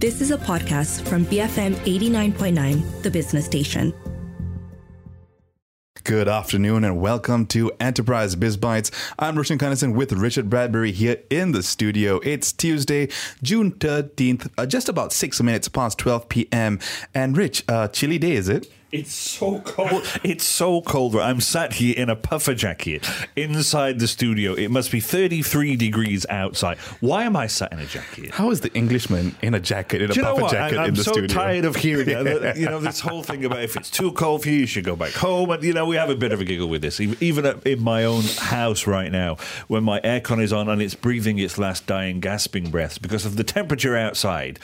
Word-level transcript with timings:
This 0.00 0.22
is 0.22 0.30
a 0.30 0.38
podcast 0.38 1.06
from 1.06 1.26
BFM 1.26 1.74
89.9, 1.74 3.02
the 3.02 3.10
business 3.10 3.44
station. 3.44 3.92
Good 6.04 6.26
afternoon 6.26 6.84
and 6.84 6.98
welcome 6.98 7.44
to 7.48 7.70
Enterprise 7.78 8.34
Biz 8.34 8.56
Bytes. 8.56 8.90
I'm 9.18 9.36
Roshan 9.36 9.58
Kanesan 9.58 9.94
with 9.94 10.14
Richard 10.14 10.48
Bradbury 10.48 10.92
here 10.92 11.18
in 11.28 11.52
the 11.52 11.62
studio. 11.62 12.18
It's 12.24 12.50
Tuesday, 12.50 13.10
June 13.42 13.72
13th, 13.72 14.50
uh, 14.56 14.64
just 14.64 14.88
about 14.88 15.12
six 15.12 15.42
minutes 15.42 15.68
past 15.68 15.98
12 15.98 16.30
p.m. 16.30 16.78
And 17.14 17.36
Rich, 17.36 17.64
uh, 17.68 17.88
chilly 17.88 18.16
day, 18.16 18.32
is 18.32 18.48
it? 18.48 18.72
It's 18.92 19.14
so 19.14 19.60
cold. 19.60 20.02
It's 20.24 20.44
so 20.44 20.80
cold. 20.80 21.14
I'm 21.14 21.40
sat 21.40 21.74
here 21.74 21.94
in 21.96 22.10
a 22.10 22.16
puffer 22.16 22.54
jacket 22.54 23.08
inside 23.36 24.00
the 24.00 24.08
studio. 24.08 24.54
It 24.54 24.70
must 24.70 24.90
be 24.90 24.98
33 24.98 25.76
degrees 25.76 26.26
outside. 26.28 26.78
Why 27.00 27.22
am 27.24 27.36
I 27.36 27.46
sat 27.46 27.72
in 27.72 27.78
a 27.78 27.86
jacket? 27.86 28.32
How 28.32 28.50
is 28.50 28.60
the 28.60 28.72
Englishman 28.74 29.36
in 29.42 29.54
a 29.54 29.60
jacket, 29.60 30.02
in 30.02 30.10
a 30.10 30.14
Do 30.14 30.20
you 30.20 30.26
puffer 30.26 30.48
jacket 30.48 30.78
I, 30.78 30.84
in 30.84 30.88
am 30.88 30.94
the 30.96 31.04
so 31.04 31.12
studio? 31.12 31.24
I'm 31.24 31.28
so 31.28 31.34
tired 31.34 31.64
of 31.64 31.76
hearing 31.76 32.08
it. 32.08 32.56
You 32.60 32.66
know, 32.66 32.80
this 32.80 33.00
whole 33.00 33.22
thing 33.22 33.44
about 33.44 33.62
if 33.62 33.76
it's 33.76 33.90
too 33.90 34.12
cold 34.12 34.42
for 34.42 34.48
you, 34.48 34.60
you 34.60 34.66
should 34.66 34.84
go 34.84 34.96
back 34.96 35.12
home. 35.12 35.50
And, 35.50 35.62
you 35.62 35.72
know, 35.72 35.86
we 35.86 35.96
have 35.96 36.10
a 36.10 36.16
bit 36.16 36.32
of 36.32 36.40
a 36.40 36.44
giggle 36.44 36.68
with 36.68 36.82
this. 36.82 37.00
Even 37.00 37.46
in 37.64 37.82
my 37.82 38.04
own 38.04 38.24
house 38.24 38.86
right 38.86 39.10
now, 39.10 39.36
when 39.68 39.84
my 39.84 40.00
aircon 40.00 40.42
is 40.42 40.52
on 40.52 40.68
and 40.68 40.82
it's 40.82 40.94
breathing 40.94 41.38
its 41.38 41.58
last 41.58 41.86
dying, 41.86 42.20
gasping 42.20 42.70
breaths 42.70 42.98
because 42.98 43.24
of 43.24 43.36
the 43.36 43.44
temperature 43.44 43.96
outside. 43.96 44.58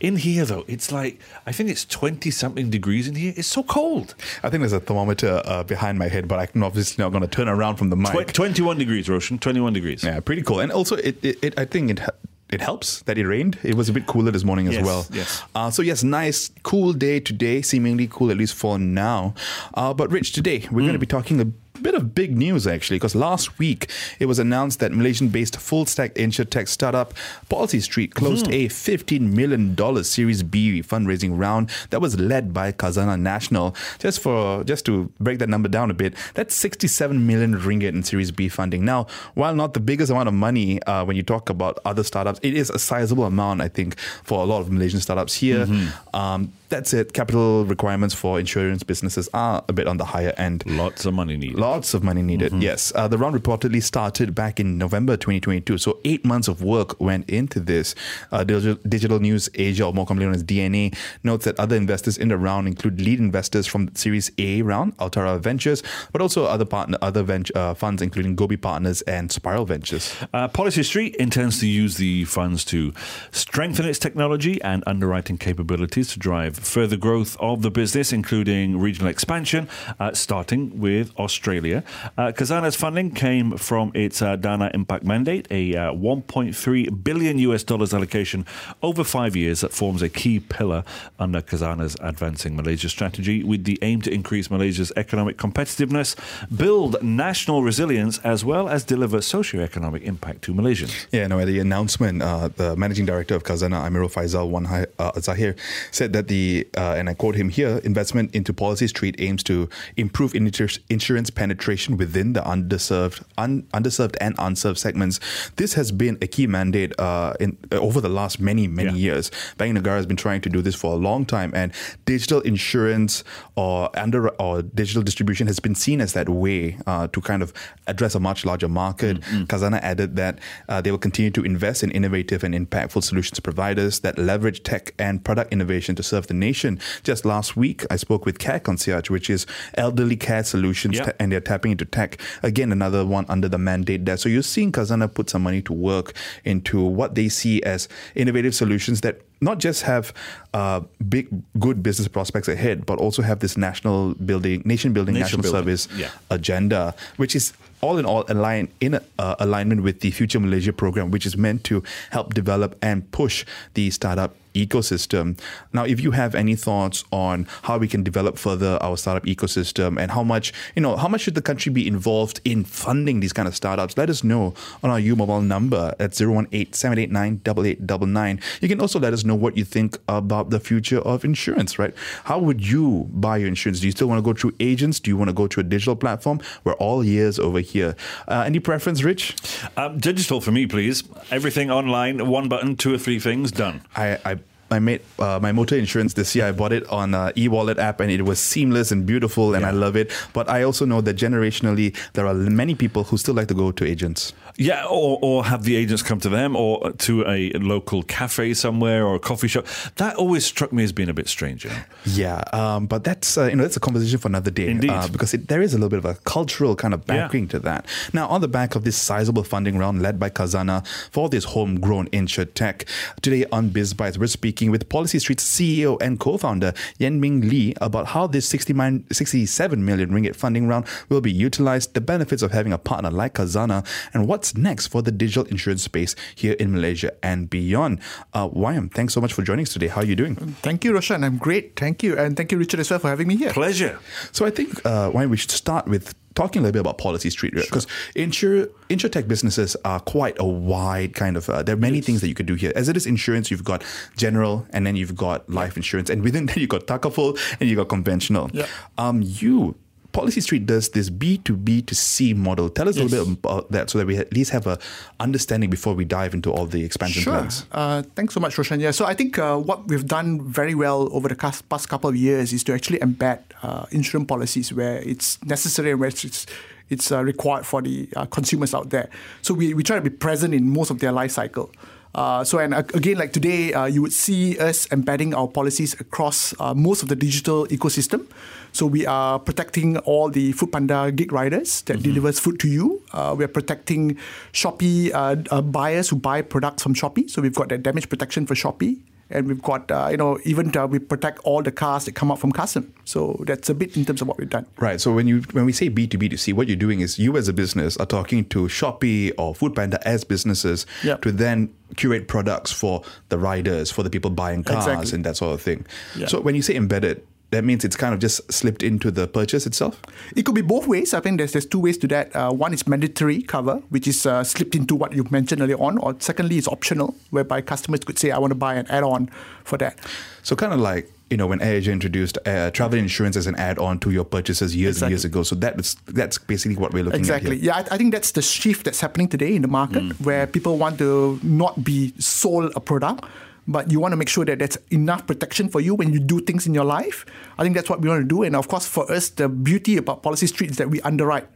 In 0.00 0.16
here, 0.16 0.44
though, 0.46 0.64
it's 0.66 0.90
like, 0.90 1.20
I 1.46 1.52
think 1.52 1.68
it's 1.68 1.84
20 1.84 2.30
something 2.30 2.70
degrees 2.70 3.06
in 3.06 3.14
here. 3.14 3.34
It's 3.36 3.48
so 3.48 3.62
cold. 3.62 4.14
I 4.42 4.48
think 4.48 4.60
there's 4.62 4.72
a 4.72 4.80
thermometer 4.80 5.42
uh, 5.44 5.62
behind 5.64 5.98
my 5.98 6.08
head, 6.08 6.26
but 6.26 6.38
I'm 6.54 6.62
obviously 6.62 7.02
not 7.04 7.10
going 7.10 7.20
to 7.22 7.28
turn 7.28 7.48
around 7.48 7.76
from 7.76 7.90
the 7.90 7.96
mic. 7.96 8.28
Tw- 8.28 8.34
21 8.34 8.78
degrees, 8.78 9.08
Roshan. 9.10 9.38
21 9.38 9.74
degrees. 9.74 10.02
Yeah, 10.02 10.20
pretty 10.20 10.40
cool. 10.42 10.60
And 10.60 10.72
also, 10.72 10.96
it, 10.96 11.22
it, 11.22 11.38
it 11.44 11.58
I 11.58 11.66
think 11.66 11.90
it. 11.90 11.98
ha- 12.00 12.16
It 12.50 12.60
helps 12.60 13.02
that 13.02 13.16
it 13.18 13.26
rained. 13.28 13.58
It 13.62 13.74
was 13.76 13.88
a 13.88 13.92
bit 13.92 14.06
cooler 14.06 14.32
this 14.32 14.42
morning 14.42 14.66
as 14.68 14.74
Yes, 14.74 14.84
well. 14.84 15.06
yes. 15.12 15.42
Uh, 15.54 15.70
so 15.70 15.82
yes, 15.82 16.02
nice, 16.02 16.50
cool 16.64 16.92
day 16.92 17.20
today. 17.20 17.62
Seemingly 17.62 18.08
cool, 18.10 18.30
at 18.32 18.36
least 18.38 18.54
for 18.56 18.76
now. 18.78 19.34
Uh, 19.74 19.94
but 19.94 20.10
Rich, 20.10 20.32
today 20.32 20.66
we're 20.72 20.80
going 20.80 20.94
to 20.94 20.98
be 20.98 21.06
talking 21.06 21.40
a 21.40 21.46
bit 21.82 21.94
of 21.94 22.14
big 22.14 22.36
news 22.36 22.66
actually, 22.66 22.96
because 22.96 23.14
last 23.14 23.58
week 23.58 23.90
it 24.18 24.26
was 24.26 24.38
announced 24.38 24.80
that 24.80 24.92
Malaysian-based 24.92 25.56
full-stack 25.56 26.14
insurtech 26.14 26.68
startup 26.68 27.14
Policy 27.48 27.80
Street 27.80 28.14
closed 28.14 28.46
a 28.48 28.68
$15 28.68 29.20
million 29.32 29.76
Series 30.04 30.42
B 30.42 30.82
fundraising 30.82 31.38
round 31.38 31.70
that 31.90 32.00
was 32.00 32.18
led 32.18 32.52
by 32.52 32.72
Khazanah 32.72 33.20
National. 33.20 33.74
Just 33.98 34.20
for 34.20 34.64
just 34.64 34.84
to 34.86 35.12
break 35.20 35.38
that 35.38 35.48
number 35.48 35.68
down 35.68 35.90
a 35.90 35.94
bit, 35.94 36.14
that's 36.34 36.54
67 36.54 37.26
million 37.26 37.54
ringgit 37.54 37.88
in 37.88 38.02
Series 38.02 38.30
B 38.30 38.48
funding. 38.48 38.84
Now, 38.84 39.06
while 39.34 39.54
not 39.54 39.74
the 39.74 39.80
biggest 39.80 40.10
amount 40.10 40.28
of 40.28 40.34
money 40.34 40.82
uh, 40.82 41.04
when 41.04 41.16
you 41.16 41.22
talk 41.22 41.50
about 41.50 41.78
other 41.84 42.02
startups, 42.02 42.40
it 42.42 42.54
is 42.54 42.70
a 42.70 42.78
sizable 42.78 43.24
amount, 43.24 43.60
I 43.60 43.68
think, 43.68 43.98
for 43.98 44.42
a 44.42 44.44
lot 44.44 44.60
of 44.60 44.70
Malaysian 44.70 45.00
startups 45.00 45.34
here. 45.34 45.66
Um, 46.14 46.52
that's 46.68 46.92
it. 46.94 47.12
Capital 47.12 47.64
requirements 47.64 48.14
for 48.14 48.38
insurance 48.38 48.82
businesses 48.82 49.28
are 49.34 49.64
a 49.68 49.72
bit 49.72 49.86
on 49.86 49.96
the 49.96 50.04
higher 50.04 50.32
end. 50.38 50.64
Lots 50.66 51.04
of 51.04 51.14
money 51.14 51.36
needed. 51.36 51.58
Lots 51.58 51.69
of 51.70 52.02
money 52.02 52.22
needed, 52.22 52.52
yes. 52.62 52.92
Uh, 52.94 53.08
the 53.08 53.16
round 53.16 53.34
reportedly 53.34 53.82
started 53.82 54.34
back 54.34 54.58
in 54.60 54.76
November 54.76 55.16
2022. 55.16 55.78
So, 55.78 56.00
eight 56.04 56.24
months 56.24 56.48
of 56.48 56.62
work 56.62 57.00
went 57.00 57.28
into 57.30 57.60
this. 57.60 57.94
Uh, 58.32 58.44
Digital, 58.44 58.74
Digital 58.88 59.20
News 59.20 59.48
Asia, 59.54 59.84
or 59.84 59.92
more 59.92 60.06
commonly 60.06 60.26
known 60.26 60.34
as 60.34 60.44
DNA, 60.44 60.96
notes 61.22 61.44
that 61.44 61.58
other 61.58 61.76
investors 61.76 62.18
in 62.18 62.28
the 62.28 62.36
round 62.36 62.66
include 62.66 63.00
lead 63.00 63.18
investors 63.18 63.66
from 63.66 63.86
the 63.86 63.98
Series 63.98 64.30
A 64.38 64.62
round, 64.62 64.96
Altara 64.98 65.38
Ventures, 65.40 65.82
but 66.12 66.20
also 66.20 66.44
other 66.44 66.64
partner, 66.64 66.98
other 67.00 67.22
venture, 67.22 67.56
uh, 67.56 67.74
funds, 67.74 68.02
including 68.02 68.34
Gobi 68.34 68.56
Partners 68.56 69.02
and 69.02 69.30
Spiral 69.30 69.64
Ventures. 69.64 70.14
Uh, 70.34 70.48
Policy 70.48 70.82
Street 70.82 71.14
intends 71.16 71.60
to 71.60 71.66
use 71.66 71.96
the 71.96 72.24
funds 72.24 72.64
to 72.66 72.92
strengthen 73.30 73.86
its 73.86 73.98
technology 73.98 74.60
and 74.62 74.82
underwriting 74.86 75.38
capabilities 75.38 76.08
to 76.08 76.18
drive 76.18 76.56
further 76.56 76.96
growth 76.96 77.36
of 77.38 77.62
the 77.62 77.70
business, 77.70 78.12
including 78.12 78.78
regional 78.78 79.08
expansion, 79.08 79.68
uh, 79.98 80.12
starting 80.12 80.78
with 80.78 81.12
Australia. 81.18 81.59
Uh, 81.68 82.32
Khazanah's 82.32 82.74
funding 82.74 83.10
came 83.10 83.56
from 83.56 83.92
its 83.94 84.22
uh, 84.22 84.36
Dana 84.36 84.70
Impact 84.72 85.04
Mandate, 85.04 85.46
a 85.50 85.76
uh, 85.76 85.92
1.3 85.92 87.04
billion 87.04 87.38
US 87.38 87.62
dollars 87.62 87.92
allocation 87.92 88.46
over 88.82 89.04
five 89.04 89.36
years 89.36 89.60
that 89.60 89.72
forms 89.72 90.00
a 90.00 90.08
key 90.08 90.40
pillar 90.40 90.82
under 91.18 91.42
Khazanah's 91.42 91.96
advancing 92.00 92.56
Malaysia 92.56 92.88
strategy, 92.88 93.44
with 93.44 93.64
the 93.64 93.78
aim 93.82 94.00
to 94.02 94.12
increase 94.12 94.50
Malaysia's 94.50 94.92
economic 94.96 95.36
competitiveness, 95.36 96.16
build 96.56 97.02
national 97.02 97.62
resilience, 97.62 98.18
as 98.18 98.44
well 98.44 98.68
as 98.68 98.82
deliver 98.84 99.20
socio-economic 99.20 100.02
impact 100.02 100.42
to 100.42 100.54
Malaysians. 100.54 101.06
Yeah, 101.12 101.26
no, 101.26 101.38
at 101.38 101.46
the 101.46 101.58
announcement, 101.58 102.22
uh, 102.22 102.48
the 102.48 102.74
managing 102.76 103.04
director 103.04 103.34
of 103.34 103.44
Khazanah, 103.44 103.86
Amirul 103.86 104.10
Feisal 104.10 104.48
Wan 104.48 104.66
uh, 104.66 105.20
Zahir, 105.20 105.56
said 105.90 106.14
that 106.14 106.28
the, 106.28 106.66
uh, 106.76 106.94
and 106.96 107.10
I 107.10 107.14
quote 107.14 107.34
him 107.34 107.50
here, 107.50 107.80
investment 107.84 108.34
into 108.34 108.54
Policy 108.54 108.86
Street 108.86 109.16
aims 109.18 109.42
to 109.44 109.68
improve 109.98 110.34
insurance 110.34 111.30
penetration 111.30 111.49
within 111.96 112.32
the 112.32 112.40
underserved, 112.40 113.22
un- 113.38 113.62
underserved 113.74 114.16
and 114.20 114.34
unserved 114.38 114.78
segments. 114.78 115.20
This 115.56 115.74
has 115.74 115.92
been 115.92 116.18
a 116.22 116.26
key 116.26 116.46
mandate 116.46 116.92
uh, 116.98 117.34
in 117.40 117.56
uh, 117.72 117.76
over 117.76 118.00
the 118.00 118.08
last 118.08 118.40
many, 118.40 118.66
many 118.68 118.90
Yeah. 118.90 119.12
years. 119.14 119.30
Bank 119.58 119.76
Negara 119.76 119.96
has 119.96 120.06
been 120.06 120.16
trying 120.16 120.40
to 120.42 120.48
do 120.48 120.62
this 120.62 120.74
for 120.74 120.92
a 120.92 120.96
long 120.96 121.24
time, 121.26 121.52
and 121.54 121.72
digital 122.06 122.40
insurance 122.40 123.24
or 123.56 123.90
under 123.98 124.28
or 124.40 124.62
digital 124.62 125.02
distribution 125.02 125.46
has 125.46 125.60
been 125.60 125.74
seen 125.74 126.00
as 126.00 126.12
that 126.12 126.28
way 126.28 126.76
uh, 126.86 127.06
to 127.08 127.20
kind 127.20 127.42
of 127.42 127.52
address 127.86 128.14
a 128.14 128.20
much 128.20 128.44
larger 128.44 128.68
market. 128.68 129.20
Khazanah 129.20 129.80
added 129.82 130.16
that 130.16 130.38
uh, 130.68 130.80
they 130.80 130.90
will 130.90 130.98
continue 130.98 131.30
to 131.32 131.42
invest 131.44 131.82
in 131.82 131.90
innovative 131.90 132.44
and 132.44 132.54
impactful 132.54 133.02
solutions 133.02 133.40
providers 133.40 134.00
that 134.00 134.18
leverage 134.18 134.62
tech 134.62 134.94
and 134.98 135.24
product 135.24 135.52
innovation 135.52 135.94
to 135.96 136.02
serve 136.02 136.26
the 136.26 136.34
nation. 136.34 136.78
Just 137.02 137.24
last 137.24 137.56
week, 137.56 137.84
I 137.90 137.96
spoke 137.96 138.26
with 138.26 138.38
Care 138.38 138.60
Concierge, 138.60 139.10
which 139.10 139.28
is 139.30 139.46
elderly 139.74 140.16
care 140.16 140.44
solutions, 140.44 140.96
Yeah. 140.98 141.10
and 141.18 141.32
they're 141.40 141.56
tapping 141.56 141.72
into 141.72 141.84
tech. 141.84 142.20
Again, 142.42 142.72
another 142.72 143.04
one 143.04 143.24
under 143.28 143.48
the 143.48 143.58
mandate 143.58 144.04
there. 144.04 144.16
So 144.16 144.28
you're 144.28 144.42
seeing 144.42 144.72
Khazanah 144.72 145.12
put 145.12 145.30
some 145.30 145.42
money 145.42 145.62
to 145.62 145.72
work 145.72 146.14
into 146.44 146.82
what 146.82 147.14
they 147.14 147.28
see 147.28 147.62
as 147.62 147.88
innovative 148.14 148.54
solutions 148.54 149.00
that 149.00 149.20
not 149.40 149.58
just 149.58 149.82
have 149.82 150.12
uh, 150.52 150.80
big, 151.08 151.28
good 151.58 151.82
business 151.82 152.08
prospects 152.08 152.46
ahead, 152.46 152.84
but 152.84 152.98
also 152.98 153.22
have 153.22 153.38
this 153.40 153.56
national 153.56 154.14
building, 154.14 154.62
nation 154.66 154.92
building, 154.92 155.14
Nation 155.14 155.40
national 155.40 155.42
building, 155.42 155.76
service 155.76 155.88
yeah. 155.96 156.10
agenda, 156.30 156.94
which 157.16 157.34
is 157.34 157.54
all 157.80 157.96
in 157.96 158.04
all 158.04 158.24
aligned 158.28 158.68
in 158.80 159.00
uh, 159.18 159.36
alignment 159.38 159.82
with 159.82 160.00
the 160.00 160.10
Future 160.10 160.40
Malaysia 160.40 160.74
program, 160.74 161.10
which 161.10 161.24
is 161.24 161.38
meant 161.38 161.64
to 161.64 161.82
help 162.10 162.34
develop 162.34 162.76
and 162.82 163.10
push 163.12 163.46
the 163.72 163.90
startup 163.90 164.34
ecosystem. 164.54 165.38
Now, 165.72 165.84
if 165.84 166.00
you 166.00 166.12
have 166.12 166.34
any 166.34 166.56
thoughts 166.56 167.04
on 167.10 167.46
how 167.62 167.78
we 167.78 167.88
can 167.88 168.02
develop 168.02 168.38
further 168.38 168.78
our 168.80 168.96
startup 168.96 169.24
ecosystem 169.24 169.98
and 170.00 170.10
how 170.10 170.22
much, 170.22 170.52
you 170.74 170.82
know, 170.82 170.96
how 170.96 171.08
much 171.08 171.22
should 171.22 171.34
the 171.34 171.42
country 171.42 171.72
be 171.72 171.86
involved 171.86 172.40
in 172.44 172.64
funding 172.64 173.20
these 173.20 173.32
kind 173.32 173.48
of 173.48 173.54
startups, 173.56 173.96
let 173.96 174.10
us 174.10 174.24
know 174.24 174.54
on 174.82 174.90
our 174.90 175.00
U 175.00 175.16
mobile 175.16 175.40
number 175.40 175.94
at 175.98 176.20
018 176.20 176.72
789 176.72 177.40
8899. 177.46 178.40
You 178.60 178.68
can 178.68 178.80
also 178.80 178.98
let 178.98 179.12
us 179.12 179.24
know 179.24 179.34
what 179.34 179.56
you 179.56 179.64
think 179.64 179.98
about 180.08 180.50
the 180.50 180.60
future 180.60 181.00
of 181.00 181.24
insurance, 181.24 181.78
right? 181.78 181.94
How 182.24 182.38
would 182.38 182.66
you 182.66 183.08
buy 183.12 183.38
your 183.38 183.48
insurance? 183.48 183.80
Do 183.80 183.86
you 183.86 183.92
still 183.92 184.08
want 184.08 184.18
to 184.18 184.22
go 184.22 184.38
through 184.38 184.54
agents? 184.60 185.00
Do 185.00 185.10
you 185.10 185.16
want 185.16 185.28
to 185.28 185.34
go 185.34 185.46
to 185.46 185.60
a 185.60 185.62
digital 185.62 185.96
platform? 185.96 186.40
We're 186.64 186.74
all 186.74 187.02
ears 187.04 187.38
over 187.38 187.60
here. 187.60 187.96
Uh, 188.28 188.44
any 188.46 188.60
preference, 188.60 189.02
Rich? 189.02 189.36
Um, 189.76 189.98
digital 189.98 190.40
for 190.40 190.52
me, 190.52 190.66
please. 190.66 191.04
Everything 191.30 191.70
online, 191.70 192.28
one 192.28 192.48
button, 192.48 192.76
two 192.76 192.94
or 192.94 192.98
three 192.98 193.18
things, 193.18 193.50
done. 193.52 193.82
I, 193.96 194.18
I 194.24 194.38
I 194.70 194.78
made 194.78 195.02
uh, 195.18 195.38
my 195.42 195.52
motor 195.52 195.76
insurance 195.76 196.14
this 196.14 196.34
year. 196.34 196.46
I 196.46 196.52
bought 196.52 196.72
it 196.72 196.86
on 196.88 197.14
uh, 197.14 197.32
e-wallet 197.36 197.78
app, 197.78 198.00
and 198.00 198.10
it 198.10 198.22
was 198.22 198.38
seamless 198.38 198.92
and 198.92 199.04
beautiful, 199.04 199.54
and 199.54 199.66
I 199.66 199.70
love 199.72 199.96
it. 199.96 200.12
But 200.32 200.48
I 200.48 200.62
also 200.62 200.84
know 200.84 201.00
that 201.00 201.16
generationally, 201.16 201.96
there 202.12 202.26
are 202.26 202.34
many 202.34 202.74
people 202.74 203.04
who 203.04 203.16
still 203.16 203.34
like 203.34 203.48
to 203.48 203.54
go 203.54 203.72
to 203.72 203.84
agents. 203.84 204.32
Yeah, 204.60 204.84
or, 204.84 205.18
or 205.22 205.44
have 205.46 205.62
the 205.64 205.74
agents 205.74 206.02
come 206.02 206.20
to 206.20 206.28
them 206.28 206.54
or 206.54 206.92
to 206.92 207.26
a 207.26 207.50
local 207.54 208.02
cafe 208.02 208.52
somewhere 208.54 209.06
or 209.06 209.14
a 209.14 209.18
coffee 209.18 209.48
shop. 209.48 209.64
That 209.96 210.16
always 210.16 210.44
struck 210.44 210.70
me 210.70 210.84
as 210.84 210.92
being 210.92 211.08
a 211.08 211.14
bit 211.14 211.28
strange. 211.28 211.64
You 211.64 211.70
know? 211.70 211.82
Yeah, 212.04 212.42
um, 212.52 212.86
but 212.86 213.02
that's 213.02 213.38
uh, 213.38 213.46
you 213.46 213.56
know 213.56 213.62
that's 213.64 213.78
a 213.78 213.80
conversation 213.80 214.18
for 214.18 214.28
another 214.28 214.50
day. 214.50 214.68
Indeed. 214.68 214.90
uh, 214.90 215.08
because 215.08 215.32
it, 215.32 215.48
there 215.48 215.62
is 215.62 215.72
a 215.72 215.78
little 215.78 215.88
bit 215.88 215.98
of 215.98 216.04
a 216.04 216.14
cultural 216.24 216.76
kind 216.76 216.92
of 216.92 217.00
Yeah. 217.08 217.26
backing 217.26 217.48
to 217.48 217.58
that. 217.60 217.86
Now, 218.12 218.28
on 218.28 218.42
the 218.42 218.48
back 218.48 218.74
of 218.74 218.84
this 218.84 218.96
sizable 218.98 219.44
funding 219.44 219.78
round 219.78 220.02
led 220.02 220.18
by 220.20 220.28
Khazanah 220.28 220.86
for 221.10 221.30
this 221.30 221.44
homegrown 221.44 222.08
insure 222.12 222.44
tech, 222.44 222.84
today 223.22 223.46
on 223.50 223.70
BizBytes, 223.70 224.18
we're 224.18 224.26
speaking 224.26 224.70
with 224.70 224.88
Policy 224.90 225.18
Street's 225.20 225.44
CEO 225.44 225.96
and 226.02 226.20
co-founder 226.20 226.74
Yen 226.98 227.18
Ming 227.18 227.48
Lee 227.48 227.72
about 227.80 228.08
how 228.08 228.26
this 228.26 228.46
69, 228.48 229.06
67 229.10 229.82
million 229.84 230.10
ringgit 230.10 230.36
funding 230.36 230.68
round 230.68 230.84
will 231.08 231.22
be 231.22 231.32
utilized, 231.32 231.94
the 231.94 232.00
benefits 232.02 232.42
of 232.42 232.52
having 232.52 232.74
a 232.74 232.78
partner 232.78 233.10
like 233.10 233.32
Khazanah, 233.34 233.86
and 234.12 234.28
what's 234.28 234.49
next 234.56 234.88
for 234.88 235.02
the 235.02 235.10
digital 235.10 235.44
insurance 235.46 235.82
space 235.82 236.14
here 236.34 236.54
in 236.54 236.72
Malaysia 236.72 237.12
and 237.22 237.48
beyond. 237.50 238.00
Uh, 238.32 238.48
YM, 238.48 238.92
thanks 238.92 239.14
so 239.14 239.20
much 239.20 239.32
for 239.32 239.42
joining 239.42 239.64
us 239.64 239.72
today. 239.72 239.88
How 239.88 240.02
are 240.02 240.06
you 240.06 240.16
doing? 240.16 240.36
Thank 240.62 240.84
you, 240.84 240.92
Roshan. 240.92 241.24
I'm 241.24 241.38
great. 241.38 241.76
Thank 241.76 242.02
you. 242.02 242.16
And 242.18 242.36
thank 242.36 242.52
you, 242.52 242.58
Richard, 242.58 242.80
as 242.80 242.90
well, 242.90 242.98
for 242.98 243.08
having 243.08 243.28
me 243.28 243.36
here. 243.36 243.52
Pleasure. 243.52 243.98
So 244.32 244.46
I 244.46 244.50
think 244.50 244.84
uh, 244.84 245.10
why 245.10 245.26
we 245.26 245.36
should 245.36 245.50
start 245.50 245.86
with 245.86 246.14
talking 246.34 246.60
a 246.60 246.62
little 246.62 246.72
bit 246.72 246.80
about 246.80 246.98
Policy 246.98 247.30
Street, 247.30 247.54
because 247.54 247.86
sure. 247.86 248.22
insure 248.22 248.66
insurtech 248.88 249.26
businesses 249.28 249.76
are 249.84 250.00
quite 250.00 250.36
a 250.38 250.46
wide 250.46 251.14
kind 251.14 251.36
of. 251.36 251.48
Uh, 251.48 251.62
there 251.62 251.74
are 251.74 251.78
many 251.78 251.96
yes. 251.96 252.06
things 252.06 252.20
that 252.20 252.28
you 252.28 252.34
could 252.34 252.46
do 252.46 252.54
here. 252.54 252.72
As 252.74 252.88
it 252.88 252.96
is 252.96 253.06
insurance, 253.06 253.50
you've 253.50 253.64
got 253.64 253.84
general, 254.16 254.66
and 254.70 254.86
then 254.86 254.96
you've 254.96 255.16
got 255.16 255.48
life 255.50 255.76
insurance, 255.76 256.10
and 256.10 256.22
within 256.22 256.46
that 256.52 256.56
you've 256.56 256.70
got 256.70 256.86
takaful 256.86 257.38
and 257.60 257.68
you've 257.68 257.78
got 257.78 257.88
conventional. 257.88 258.50
Yeah. 258.52 258.66
Um, 258.98 259.22
you 259.22 259.76
Policy 260.12 260.40
Street 260.40 260.66
does 260.66 260.90
this 260.90 261.10
B2B 261.10 261.86
to 261.86 261.94
C 261.94 262.34
model. 262.34 262.68
Tell 262.68 262.88
us 262.88 262.96
yes. 262.96 263.12
a 263.12 263.16
little 263.16 263.34
bit 263.34 263.44
about 263.44 263.70
that 263.70 263.90
so 263.90 263.98
that 263.98 264.06
we 264.06 264.16
at 264.16 264.32
least 264.32 264.50
have 264.50 264.66
a 264.66 264.78
understanding 265.18 265.70
before 265.70 265.94
we 265.94 266.04
dive 266.04 266.34
into 266.34 266.50
all 266.50 266.66
the 266.66 266.84
expansion 266.84 267.22
sure. 267.22 267.32
plans. 267.32 267.66
Uh, 267.72 268.02
thanks 268.14 268.34
so 268.34 268.40
much, 268.40 268.56
Roshan. 268.56 268.80
Yeah, 268.80 268.90
so 268.90 269.04
I 269.04 269.14
think 269.14 269.38
uh, 269.38 269.56
what 269.56 269.86
we've 269.88 270.06
done 270.06 270.40
very 270.42 270.74
well 270.74 271.08
over 271.12 271.28
the 271.28 271.36
past 271.68 271.88
couple 271.88 272.10
of 272.10 272.16
years 272.16 272.52
is 272.52 272.64
to 272.64 272.74
actually 272.74 272.98
embed 272.98 273.40
uh, 273.62 273.86
insurance 273.90 274.28
policies 274.28 274.72
where 274.72 274.98
it's 274.98 275.42
necessary 275.44 275.92
and 275.92 276.00
where 276.00 276.08
it's 276.08 276.46
it's 276.90 277.12
uh, 277.12 277.22
required 277.22 277.64
for 277.64 277.80
the 277.80 278.08
uh, 278.16 278.26
consumers 278.26 278.74
out 278.74 278.90
there. 278.90 279.08
So 279.42 279.54
we, 279.54 279.74
we 279.74 279.82
try 279.82 279.96
to 279.96 280.02
be 280.02 280.10
present 280.10 280.52
in 280.52 280.68
most 280.68 280.90
of 280.90 280.98
their 280.98 281.12
life 281.12 281.30
cycle. 281.30 281.70
Uh, 282.14 282.42
so 282.42 282.58
and 282.58 282.74
uh, 282.74 282.82
again, 282.94 283.16
like 283.16 283.32
today, 283.32 283.72
uh, 283.72 283.86
you 283.86 284.02
would 284.02 284.12
see 284.12 284.58
us 284.58 284.90
embedding 284.90 285.34
our 285.34 285.46
policies 285.46 285.94
across 286.00 286.54
uh, 286.58 286.74
most 286.74 287.02
of 287.02 287.08
the 287.08 287.16
digital 287.16 287.66
ecosystem. 287.68 288.26
So 288.72 288.86
we 288.86 289.06
are 289.06 289.38
protecting 289.38 289.98
all 289.98 290.30
the 290.30 290.52
Foodpanda 290.52 291.14
gig 291.14 291.32
riders 291.32 291.82
that 291.82 291.94
mm-hmm. 291.94 292.02
delivers 292.02 292.38
food 292.38 292.60
to 292.60 292.68
you. 292.68 293.02
Uh, 293.12 293.34
we 293.36 293.44
are 293.44 293.48
protecting 293.48 294.16
Shopee 294.52 295.10
uh, 295.14 295.62
buyers 295.62 296.08
who 296.08 296.16
buy 296.16 296.42
products 296.42 296.82
from 296.82 296.94
Shopee. 296.94 297.28
So 297.28 297.42
we've 297.42 297.54
got 297.54 297.68
that 297.70 297.82
damage 297.82 298.08
protection 298.08 298.46
for 298.46 298.54
Shopee 298.54 298.98
and 299.30 299.46
we've 299.46 299.62
got 299.62 299.90
uh, 299.90 300.08
you 300.10 300.16
know 300.16 300.38
even 300.44 300.76
uh, 300.76 300.86
we 300.86 300.98
protect 300.98 301.38
all 301.40 301.62
the 301.62 301.72
cars 301.72 302.04
that 302.04 302.12
come 302.12 302.30
out 302.30 302.38
from 302.38 302.52
custom. 302.52 302.92
So 303.04 303.42
that's 303.46 303.68
a 303.68 303.74
bit 303.74 303.96
in 303.96 304.04
terms 304.04 304.22
of 304.22 304.28
what 304.28 304.38
we've 304.38 304.50
done. 304.50 304.66
Right. 304.78 305.00
So 305.00 305.12
when 305.12 305.26
you 305.26 305.40
when 305.52 305.64
we 305.64 305.72
say 305.72 305.88
B 305.88 306.06
two 306.06 306.18
B 306.18 306.28
to 306.28 306.38
C, 306.38 306.52
what 306.52 306.68
you're 306.68 306.76
doing 306.76 307.00
is 307.00 307.18
you 307.18 307.36
as 307.36 307.48
a 307.48 307.52
business 307.52 307.96
are 307.96 308.06
talking 308.06 308.44
to 308.46 308.64
Shopee 308.64 309.32
or 309.38 309.54
Foodpanda 309.54 309.98
as 310.02 310.24
businesses 310.24 310.86
yep. 311.02 311.22
to 311.22 311.32
then 311.32 311.72
curate 311.96 312.28
products 312.28 312.72
for 312.72 313.02
the 313.28 313.38
riders, 313.38 313.90
for 313.90 314.02
the 314.02 314.10
people 314.10 314.30
buying 314.30 314.62
cars, 314.62 314.86
exactly. 314.86 315.14
and 315.14 315.24
that 315.24 315.36
sort 315.36 315.54
of 315.54 315.62
thing. 315.62 315.86
Yeah. 316.16 316.26
So 316.26 316.40
when 316.40 316.54
you 316.54 316.62
say 316.62 316.74
embedded, 316.74 317.26
that 317.50 317.64
means 317.64 317.84
it's 317.84 317.96
kind 317.96 318.14
of 318.14 318.20
just 318.20 318.52
slipped 318.52 318.82
into 318.82 319.10
the 319.10 319.26
purchase 319.26 319.66
itself? 319.66 320.00
It 320.36 320.44
could 320.44 320.54
be 320.54 320.62
both 320.62 320.86
ways. 320.86 321.14
I 321.14 321.20
think 321.20 321.38
there's, 321.38 321.52
there's 321.52 321.66
two 321.66 321.80
ways 321.80 321.98
to 321.98 322.08
that. 322.08 322.34
Uh, 322.34 322.52
one 322.52 322.72
is 322.72 322.86
mandatory 322.86 323.42
cover, 323.42 323.76
which 323.88 324.06
is 324.06 324.24
uh, 324.24 324.44
slipped 324.44 324.74
into 324.74 324.94
what 324.94 325.12
you 325.12 325.26
mentioned 325.30 325.60
earlier 325.60 325.80
on, 325.80 325.98
or 325.98 326.16
secondly, 326.20 326.58
it's 326.58 326.68
optional, 326.68 327.16
whereby 327.30 327.60
customers 327.60 328.00
could 328.00 328.18
say, 328.18 328.30
I 328.30 328.38
want 328.38 328.52
to 328.52 328.56
buy 328.56 328.74
an 328.74 328.86
add 328.88 329.02
on 329.02 329.30
for 329.64 329.76
that. 329.78 329.98
So, 330.42 330.56
kind 330.56 330.72
of 330.72 330.80
like 330.80 331.10
you 331.30 331.36
know, 331.36 331.46
when 331.46 331.60
AirAsia 331.60 331.92
introduced 331.92 332.38
uh, 332.44 332.72
travel 332.72 332.98
insurance 332.98 333.36
as 333.36 333.46
an 333.46 333.54
add-on 333.54 334.00
to 334.00 334.10
your 334.10 334.24
purchases 334.24 334.74
years 334.74 334.96
exactly. 334.96 335.04
and 335.04 335.10
years 335.12 335.24
ago. 335.24 335.42
So 335.44 335.54
that 335.56 335.78
is 335.78 335.94
that's 336.06 336.38
basically 336.38 336.76
what 336.76 336.92
we're 336.92 337.04
looking 337.04 337.20
exactly. 337.20 337.50
at. 337.50 337.58
Exactly. 337.58 337.66
Yeah, 337.66 337.88
I, 337.90 337.94
I, 337.94 337.98
think 337.98 338.12
that's 338.12 338.32
the 338.32 338.42
shift 338.42 338.84
that's 338.84 339.00
happening 339.00 339.28
today 339.28 339.54
in 339.54 339.62
the 339.62 339.68
market, 339.68 340.02
mm. 340.02 340.20
where 340.20 340.48
people 340.48 340.76
want 340.76 340.98
to 340.98 341.38
not 341.44 341.84
be 341.84 342.12
sold 342.18 342.72
a 342.74 342.80
product, 342.80 343.24
but 343.66 343.90
you 343.90 344.00
want 344.00 344.12
to 344.12 344.16
make 344.16 344.28
sure 344.28 344.44
that 344.44 344.58
there's 344.58 344.78
enough 344.90 345.26
protection 345.26 345.68
for 345.68 345.80
you 345.80 345.94
when 345.94 346.12
you 346.12 346.20
do 346.20 346.40
things 346.40 346.66
in 346.66 346.74
your 346.74 346.84
life. 346.84 347.26
I 347.58 347.62
think 347.62 347.74
that's 347.76 347.90
what 347.90 348.00
we 348.00 348.08
want 348.08 348.22
to 348.22 348.28
do. 348.28 348.42
And 348.42 348.56
of 348.56 348.68
course, 348.68 348.86
for 348.86 349.10
us, 349.10 349.28
the 349.30 349.48
beauty 349.48 349.96
about 349.96 350.22
Policy 350.22 350.46
Street 350.46 350.70
is 350.70 350.76
that 350.78 350.90
we 350.90 351.00
underwrite 351.02 351.46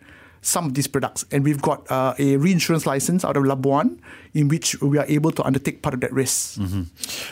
some 0.43 0.67
of 0.67 0.75
these 0.75 0.87
products. 0.87 1.25
And 1.33 1.43
we've 1.45 1.63
got 1.63 1.91
uh, 1.91 2.15
a 2.19 2.37
reinsurance 2.37 2.87
license 2.87 3.25
out 3.25 3.37
of 3.37 3.45
Labuan 3.45 3.99
in 4.35 4.49
which 4.49 4.81
we 4.83 4.99
are 4.99 5.07
able 5.07 5.31
to 5.31 5.43
undertake 5.45 5.81
part 5.81 5.95
of 5.95 6.01
that 6.01 6.13
risk. 6.13 6.59
Mm-hmm. 6.59 6.83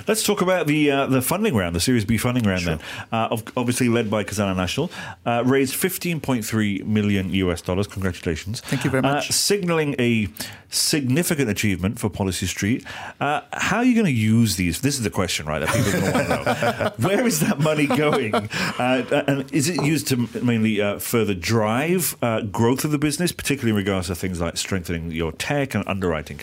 Let's 0.07 0.23
talk 0.23 0.41
about 0.41 0.69
the 0.69 0.91
uh, 0.91 1.07
the 1.07 1.21
funding 1.21 1.55
round, 1.55 1.75
the 1.75 1.81
Series 1.81 2.05
B 2.05 2.17
funding 2.17 2.45
round. 2.45 2.63
Sure. 2.63 2.77
Then, 2.77 2.85
uh, 3.11 3.37
obviously 3.57 3.89
led 3.89 4.09
by 4.09 4.23
Khazanah 4.23 4.57
National, 4.57 4.91
uh, 5.27 5.43
raised 5.45 5.75
15.3 5.75 6.85
million 6.85 7.35
US 7.35 7.61
dollars. 7.61 7.89
Congratulations! 7.89 8.61
Thank 8.61 8.85
you 8.85 8.91
very 8.91 9.05
uh, 9.05 9.15
much. 9.15 9.31
signaling 9.33 9.97
a 9.99 10.29
significant 10.69 11.51
achievement 11.51 11.99
for 11.99 12.09
Policy 12.09 12.47
Street. 12.47 12.85
Uh, 13.21 13.43
how 13.53 13.79
are 13.79 13.85
you 13.85 13.95
going 13.95 14.07
to 14.07 14.13
use 14.13 14.57
these? 14.57 14.81
This 14.81 14.95
is 14.95 15.03
the 15.03 15.11
question, 15.11 15.45
right? 15.47 15.59
That 15.59 15.69
people 15.69 15.91
are 15.91 16.13
going 16.13 16.15
to 16.15 16.31
want 16.31 16.59
to 16.59 16.79
know. 16.79 16.93
Where 17.09 17.27
is 17.27 17.41
that 17.41 17.59
money 17.59 17.87
going? 17.87 18.35
Uh, 18.35 19.25
and 19.27 19.53
is 19.53 19.69
it 19.69 19.83
used 19.83 20.07
to 20.09 20.29
mainly 20.43 20.79
further 21.01 21.35
drive 21.35 22.17
growth 22.53 22.85
of 22.85 22.93
the 22.93 22.99
business, 22.99 23.33
particularly 23.33 23.71
in 23.71 23.77
regards 23.77 24.07
to 24.07 24.15
things 24.15 24.41
like 24.41 24.57
strengthening 24.57 25.11
your 25.11 25.33
tech 25.33 25.75
and 25.75 25.87
underwriting 25.87 26.39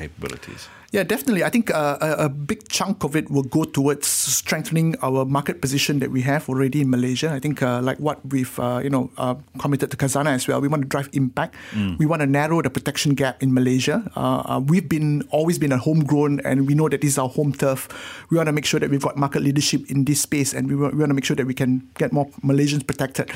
capabilities? 0.50 0.79
Yeah, 0.92 1.04
definitely. 1.04 1.44
I 1.44 1.50
think 1.50 1.70
uh, 1.70 2.00
a, 2.02 2.26
a, 2.26 2.30
big 2.30 2.68
chunk 2.68 3.04
of 3.04 3.16
it 3.16 3.30
will 3.30 3.44
go 3.44 3.64
towards 3.64 4.08
strengthening 4.08 4.96
our 5.04 5.24
market 5.24 5.62
position 5.62 6.00
that 6.00 6.10
we 6.10 6.22
have 6.22 6.50
already 6.50 6.82
in 6.82 6.90
Malaysia. 6.90 7.30
I 7.30 7.40
think, 7.40 7.62
uh, 7.62 7.80
like 7.80 8.00
what 8.00 8.18
we've 8.26 8.60
uh, 8.60 8.82
you 8.82 8.90
know 8.90 9.12
uh, 9.18 9.36
committed 9.60 9.92
to 9.92 9.98
Khazanah 9.98 10.34
as 10.34 10.48
well, 10.48 10.60
we 10.60 10.68
want 10.68 10.82
to 10.82 10.88
drive 10.90 11.08
impact. 11.14 11.54
Mm. 11.74 12.00
We 12.00 12.08
want 12.08 12.22
to 12.22 12.26
narrow 12.26 12.64
the 12.64 12.72
protection 12.72 13.14
gap 13.14 13.44
in 13.44 13.54
Malaysia. 13.54 14.10
Uh, 14.16 14.42
uh, 14.58 14.62
we've 14.66 14.90
been 14.90 15.22
always 15.30 15.60
been 15.60 15.72
a 15.72 15.78
homegrown, 15.78 16.40
and 16.40 16.66
we 16.66 16.74
know 16.74 16.90
that 16.90 17.02
this 17.02 17.12
is 17.12 17.18
our 17.20 17.30
home 17.30 17.54
turf. 17.54 17.88
We 18.32 18.38
want 18.38 18.48
to 18.48 18.54
make 18.54 18.66
sure 18.66 18.80
that 18.80 18.90
we've 18.90 19.04
got 19.04 19.16
market 19.16 19.44
leadership 19.44 19.86
in 19.92 20.06
this 20.06 20.22
space, 20.22 20.56
and 20.58 20.68
we 20.68 20.76
want, 20.76 20.96
we 20.96 21.02
want 21.02 21.12
to 21.12 21.16
make 21.16 21.26
sure 21.26 21.36
that 21.36 21.46
we 21.46 21.54
can 21.54 21.88
get 22.00 22.12
more 22.12 22.26
Malaysians 22.42 22.82
protected. 22.82 23.30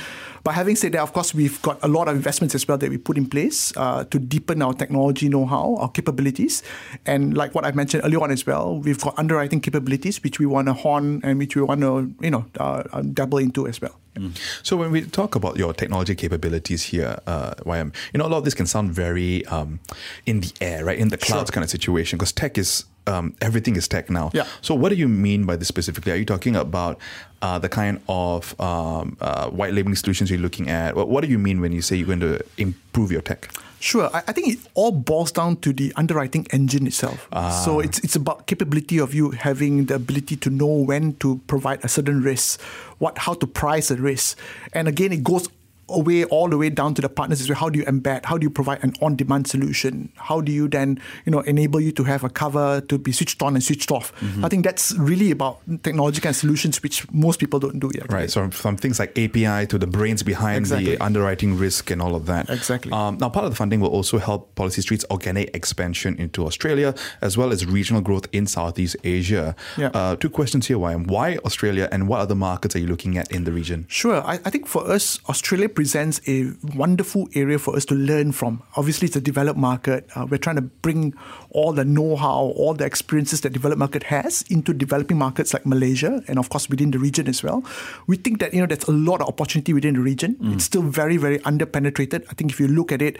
But 0.44 0.56
having 0.56 0.76
said 0.76 0.94
that, 0.94 1.02
of 1.02 1.14
course, 1.14 1.36
we've 1.36 1.62
got 1.62 1.78
a 1.84 1.88
lot 1.88 2.10
of 2.10 2.16
investments 2.16 2.56
as 2.56 2.68
well 2.68 2.78
that 2.80 2.90
we 2.90 2.98
put 2.98 3.16
in 3.16 3.30
place 3.30 3.72
to 3.74 4.18
deepen 4.20 4.62
our 4.62 4.74
technology 4.74 5.30
know-how, 5.30 5.78
our 5.78 5.90
capabilities, 5.90 6.64
and 7.06 7.38
like 7.38 7.43
what 7.52 7.66
I 7.66 7.72
mentioned 7.72 8.04
earlier 8.04 8.22
on 8.22 8.32
as 8.32 8.46
well, 8.46 8.80
we've 8.80 9.00
got 9.00 9.18
underwriting 9.18 9.60
capabilities 9.60 10.24
which 10.24 10.40
we 10.40 10.46
want 10.46 10.68
to 10.68 10.74
hone 10.74 11.22
and 11.24 11.38
which 11.38 11.56
we 11.56 11.62
want 11.62 11.82
to 11.82 12.14
you 12.22 12.32
know 12.32 12.46
uh, 12.60 12.84
uh, 12.92 13.02
dabble 13.02 13.40
into 13.40 13.68
as 13.68 13.82
well. 13.82 14.00
Mm. 14.16 14.38
So 14.62 14.78
when 14.78 14.92
we 14.92 15.02
talk 15.02 15.36
about 15.36 15.58
your 15.58 15.74
technology 15.74 16.16
capabilities 16.16 16.84
here, 16.84 17.20
uh, 17.26 17.56
YM, 17.66 17.94
you 18.14 18.20
know 18.20 18.26
a 18.26 18.30
lot 18.30 18.38
of 18.40 18.46
this 18.46 18.54
can 18.54 18.68
sound 18.68 18.92
very 18.92 19.46
um, 19.48 19.80
in 20.26 20.42
the 20.42 20.52
air, 20.62 20.86
right, 20.86 20.98
in 20.98 21.10
the 21.10 21.18
clouds 21.18 21.50
sure. 21.50 21.54
kind 21.54 21.64
of 21.64 21.70
situation 21.70 22.18
because 22.18 22.32
tech 22.32 22.58
is 22.58 22.86
um, 23.08 23.36
everything 23.42 23.76
is 23.76 23.88
tech 23.88 24.10
now. 24.10 24.32
Yeah. 24.34 24.48
So 24.62 24.76
what 24.76 24.90
do 24.90 24.96
you 24.96 25.08
mean 25.08 25.46
by 25.46 25.56
this 25.56 25.68
specifically? 25.68 26.12
Are 26.12 26.16
you 26.16 26.26
talking 26.26 26.56
about 26.56 27.00
uh, 27.42 27.60
the 27.60 27.70
kind 27.70 28.02
of 28.08 28.60
um, 28.60 29.18
uh, 29.20 29.50
white 29.50 29.74
labeling 29.74 29.96
solutions 29.96 30.30
you're 30.30 30.40
looking 30.40 30.70
at? 30.70 30.96
What, 30.96 31.10
what 31.10 31.22
do 31.24 31.30
you 31.30 31.40
mean 31.40 31.60
when 31.62 31.72
you 31.72 31.82
say 31.82 31.96
you're 31.96 32.08
going 32.08 32.22
to 32.22 32.40
improve 32.58 33.12
your 33.12 33.22
tech? 33.22 33.50
Sure. 33.84 34.10
I, 34.14 34.24
I, 34.30 34.32
think 34.32 34.48
it 34.48 34.60
all 34.76 34.94
boils 34.94 35.34
down 35.34 35.58
to 35.58 35.74
the 35.74 35.92
underwriting 35.98 36.48
engine 36.52 36.88
itself. 36.88 37.28
Ah. 37.34 37.50
So 37.66 37.82
it's 37.82 38.00
it's 38.00 38.16
about 38.16 38.48
capability 38.48 38.98
of 38.98 39.14
you 39.14 39.32
having 39.32 39.88
the 39.88 39.96
ability 39.96 40.38
to 40.38 40.50
know 40.50 40.72
when 40.72 41.16
to 41.16 41.42
provide 41.48 41.84
a 41.84 41.90
certain 41.90 42.24
risk, 42.24 42.62
what 43.00 43.18
how 43.18 43.34
to 43.34 43.46
price 43.46 43.92
a 43.92 43.98
risk. 43.98 44.40
And 44.72 44.88
again, 44.88 45.12
it 45.12 45.22
goes 45.22 45.50
away 45.94 46.26
all 46.26 46.50
the 46.50 46.58
way 46.58 46.70
down 46.70 46.94
to 46.96 47.02
the 47.02 47.10
partners 47.10 47.42
is 47.42 47.50
how 47.50 47.70
do 47.70 47.80
you 47.80 47.86
embed 47.86 48.26
how 48.26 48.38
do 48.38 48.44
you 48.44 48.50
provide 48.50 48.84
an 48.84 48.94
on-demand 49.02 49.48
solution? 49.48 50.12
How 50.16 50.42
do 50.42 50.52
you 50.52 50.68
then 50.68 51.00
you 51.26 51.32
know 51.32 51.42
enable 51.42 51.80
you 51.80 51.92
to 51.94 52.04
have 52.04 52.24
a 52.24 52.30
cover 52.30 52.82
to 52.82 52.98
be 52.98 53.12
switched 53.12 53.42
on 53.42 53.56
and 53.56 53.64
switched 53.64 53.92
off? 53.92 54.14
Mm-hmm. 54.20 54.46
i 54.46 54.50
think 54.50 54.64
that's 54.64 54.94
really 54.98 55.32
about 55.32 55.60
technology 55.84 56.22
and 56.24 56.36
solutions 56.36 56.82
which 56.84 57.12
most 57.12 57.40
people 57.40 57.60
don't 57.60 57.80
do 57.80 57.92
yet. 57.94 58.12
Right 58.12 58.30
so 58.30 58.50
from 58.50 58.78
things 58.78 59.00
like 59.00 59.18
api 59.18 59.68
to 59.68 59.78
the 59.78 59.88
brains 59.88 60.24
behind 60.24 60.58
exactly. 60.58 60.96
the 60.96 61.04
underwriting 61.04 61.58
risk 61.58 61.92
and 61.92 62.02
all 62.02 62.16
of 62.16 62.26
that. 62.28 62.50
Exactly. 62.50 62.92
Um, 62.92 63.18
now 63.18 63.30
part 63.30 63.46
of 63.46 63.52
the 63.52 63.56
funding 63.56 63.80
will 63.80 63.90
also 63.90 64.18
help 64.18 64.56
policy 64.56 64.82
street's 64.82 65.06
organic 65.12 65.56
expansion 65.56 66.16
into 66.18 66.46
australia 66.46 66.94
as 67.22 67.38
well 67.38 67.52
as 67.52 67.66
regional 67.66 68.02
growth 68.02 68.28
in 68.32 68.48
southeast 68.48 68.96
asia. 69.04 69.56
Yeah. 69.78 69.92
Uh, 69.94 70.16
two 70.16 70.30
questions 70.30 70.68
here 70.68 70.80
why 70.80 70.96
why 70.96 71.38
australia 71.46 71.90
and 71.92 72.08
what 72.08 72.20
other 72.20 72.36
markets 72.36 72.76
are 72.76 72.80
you 72.80 72.88
looking 72.88 73.18
at 73.18 73.32
in 73.32 73.44
the 73.44 73.52
region? 73.52 73.86
Sure. 73.90 74.22
I, 74.26 74.34
I 74.46 74.50
think 74.50 74.68
for 74.68 74.90
us 74.90 75.20
australia 75.30 75.70
presents 75.84 76.22
a 76.30 76.50
wonderful 76.78 77.28
area 77.36 77.60
for 77.60 77.76
us 77.76 77.84
to 77.84 77.94
learn 77.94 78.32
from. 78.32 78.64
Obviously, 78.78 79.08
it's 79.08 79.18
a 79.18 79.22
developed 79.22 79.60
market. 79.60 80.08
Uh, 80.16 80.26
we're 80.30 80.38
trying 80.38 80.56
to 80.56 80.62
bring 80.62 81.14
all 81.50 81.74
the 81.74 81.84
know-how, 81.84 82.54
all 82.56 82.74
the 82.74 82.86
experiences 82.86 83.42
that 83.42 83.52
developed 83.52 83.80
market 83.80 84.04
has 84.04 84.44
into 84.44 84.74
developing 84.74 85.18
markets 85.18 85.54
like 85.54 85.66
Malaysia, 85.66 86.24
and 86.30 86.40
of 86.40 86.48
course 86.48 86.70
within 86.70 86.92
the 86.92 87.00
region 87.00 87.28
as 87.28 87.44
well. 87.44 87.66
We 88.08 88.16
think 88.16 88.40
that 88.40 88.54
you 88.54 88.62
know 88.62 88.66
there's 88.66 88.88
a 88.88 88.94
lot 88.94 89.20
of 89.20 89.28
opportunity 89.28 89.74
within 89.74 89.96
the 89.96 90.00
region. 90.00 90.36
Mm. 90.36 90.54
It's 90.54 90.64
still 90.64 90.84
very, 90.84 91.18
very 91.18 91.40
underpenetrated. 91.40 92.24
I 92.30 92.34
think 92.34 92.50
if 92.50 92.62
you 92.62 92.70
look 92.70 92.94
at 92.94 93.02
it, 93.02 93.18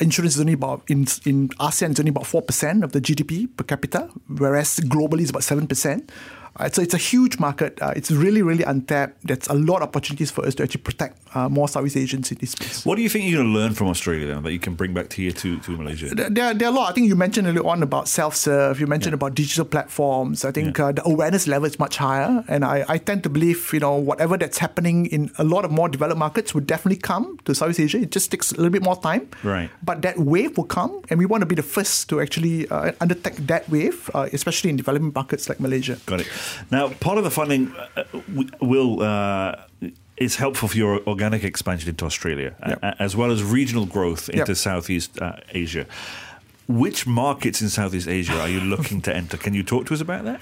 insurance 0.00 0.36
is 0.36 0.40
only 0.40 0.52
about 0.52 0.82
in 0.86 1.08
in 1.24 1.48
ASEAN 1.58 1.90
is 1.90 1.98
only 1.98 2.10
about 2.10 2.26
four 2.26 2.42
percent 2.42 2.84
of 2.84 2.92
the 2.92 3.00
GDP 3.00 3.48
per 3.56 3.64
capita, 3.64 4.08
whereas 4.28 4.78
globally 4.78 5.22
it's 5.22 5.30
about 5.30 5.42
seven 5.42 5.66
percent. 5.66 6.12
Uh, 6.58 6.68
so 6.68 6.82
it's 6.82 6.94
a 6.94 6.98
huge 6.98 7.38
market. 7.38 7.80
Uh, 7.80 7.92
it's 7.96 8.10
really, 8.10 8.42
really 8.42 8.64
untapped. 8.64 9.14
There's 9.26 9.46
a 9.48 9.54
lot 9.54 9.82
of 9.82 9.88
opportunities 9.88 10.30
for 10.30 10.46
us 10.46 10.54
to 10.56 10.62
actually 10.62 10.82
protect 10.82 11.18
uh, 11.34 11.48
more 11.48 11.68
Southeast 11.68 11.96
Asians 11.96 12.32
in 12.32 12.38
this 12.38 12.52
space. 12.52 12.84
What 12.84 12.96
do 12.96 13.02
you 13.02 13.08
think 13.08 13.24
you're 13.24 13.42
going 13.42 13.52
to 13.52 13.58
learn 13.58 13.74
from 13.74 13.88
Australia 13.88 14.26
then, 14.26 14.42
that 14.42 14.52
you 14.52 14.58
can 14.58 14.74
bring 14.74 14.94
back 14.94 15.12
here 15.12 15.32
to, 15.32 15.58
to 15.60 15.70
Malaysia? 15.76 16.14
There, 16.14 16.54
there 16.54 16.68
are 16.68 16.72
a 16.72 16.74
lot. 16.74 16.90
I 16.90 16.92
think 16.92 17.08
you 17.08 17.16
mentioned 17.16 17.46
earlier 17.46 17.66
on 17.66 17.82
about 17.82 18.08
self-serve. 18.08 18.80
You 18.80 18.86
mentioned 18.86 19.12
yeah. 19.12 19.16
about 19.20 19.34
digital 19.34 19.64
platforms. 19.64 20.44
I 20.44 20.52
think 20.52 20.78
yeah. 20.78 20.86
uh, 20.86 20.92
the 20.92 21.06
awareness 21.06 21.46
level 21.46 21.66
is 21.66 21.78
much 21.78 21.96
higher. 21.98 22.44
And 22.48 22.64
I, 22.64 22.84
I 22.88 22.98
tend 22.98 23.22
to 23.24 23.28
believe, 23.28 23.72
you 23.72 23.80
know, 23.80 23.94
whatever 23.96 24.36
that's 24.36 24.58
happening 24.58 25.06
in 25.06 25.30
a 25.38 25.44
lot 25.44 25.64
of 25.64 25.70
more 25.70 25.88
developed 25.88 26.18
markets 26.18 26.54
would 26.54 26.66
definitely 26.66 27.00
come 27.00 27.38
to 27.44 27.54
Southeast 27.54 27.80
Asia. 27.80 27.98
It 27.98 28.10
just 28.12 28.30
takes 28.30 28.52
a 28.52 28.56
little 28.56 28.70
bit 28.70 28.82
more 28.82 28.96
time. 28.96 29.28
Right. 29.42 29.70
But 29.82 30.02
that 30.02 30.18
wave 30.18 30.56
will 30.56 30.64
come. 30.64 31.02
And 31.10 31.18
we 31.18 31.26
want 31.26 31.42
to 31.42 31.46
be 31.46 31.54
the 31.54 31.62
first 31.62 32.08
to 32.08 32.20
actually 32.20 32.68
uh, 32.68 32.92
undertake 33.00 33.36
that 33.46 33.68
wave, 33.68 34.10
uh, 34.14 34.28
especially 34.32 34.70
in 34.70 34.76
developing 34.76 35.12
markets 35.14 35.48
like 35.48 35.60
Malaysia. 35.60 35.98
Got 36.06 36.20
it. 36.20 36.28
Now, 36.70 36.88
part 36.88 37.18
of 37.18 37.24
the 37.24 37.30
funding 37.30 37.72
uh, 37.96 38.04
will 38.60 39.02
uh, 39.02 39.56
is 40.16 40.36
helpful 40.36 40.68
for 40.68 40.76
your 40.76 41.00
organic 41.06 41.44
expansion 41.44 41.88
into 41.90 42.04
Australia, 42.04 42.54
a- 42.62 43.02
as 43.02 43.14
well 43.16 43.30
as 43.30 43.42
regional 43.42 43.86
growth 43.86 44.28
into 44.28 44.52
Yep. 44.52 44.56
Southeast 44.56 45.20
uh, 45.22 45.36
Asia. 45.50 45.86
Which 46.68 47.06
markets 47.06 47.62
in 47.62 47.68
Southeast 47.68 48.08
Asia 48.08 48.40
are 48.40 48.48
you 48.48 48.60
looking 48.60 49.00
to 49.02 49.14
enter? 49.14 49.36
Can 49.36 49.54
you 49.54 49.62
talk 49.62 49.86
to 49.86 49.94
us 49.94 50.00
about 50.00 50.24
that? 50.24 50.40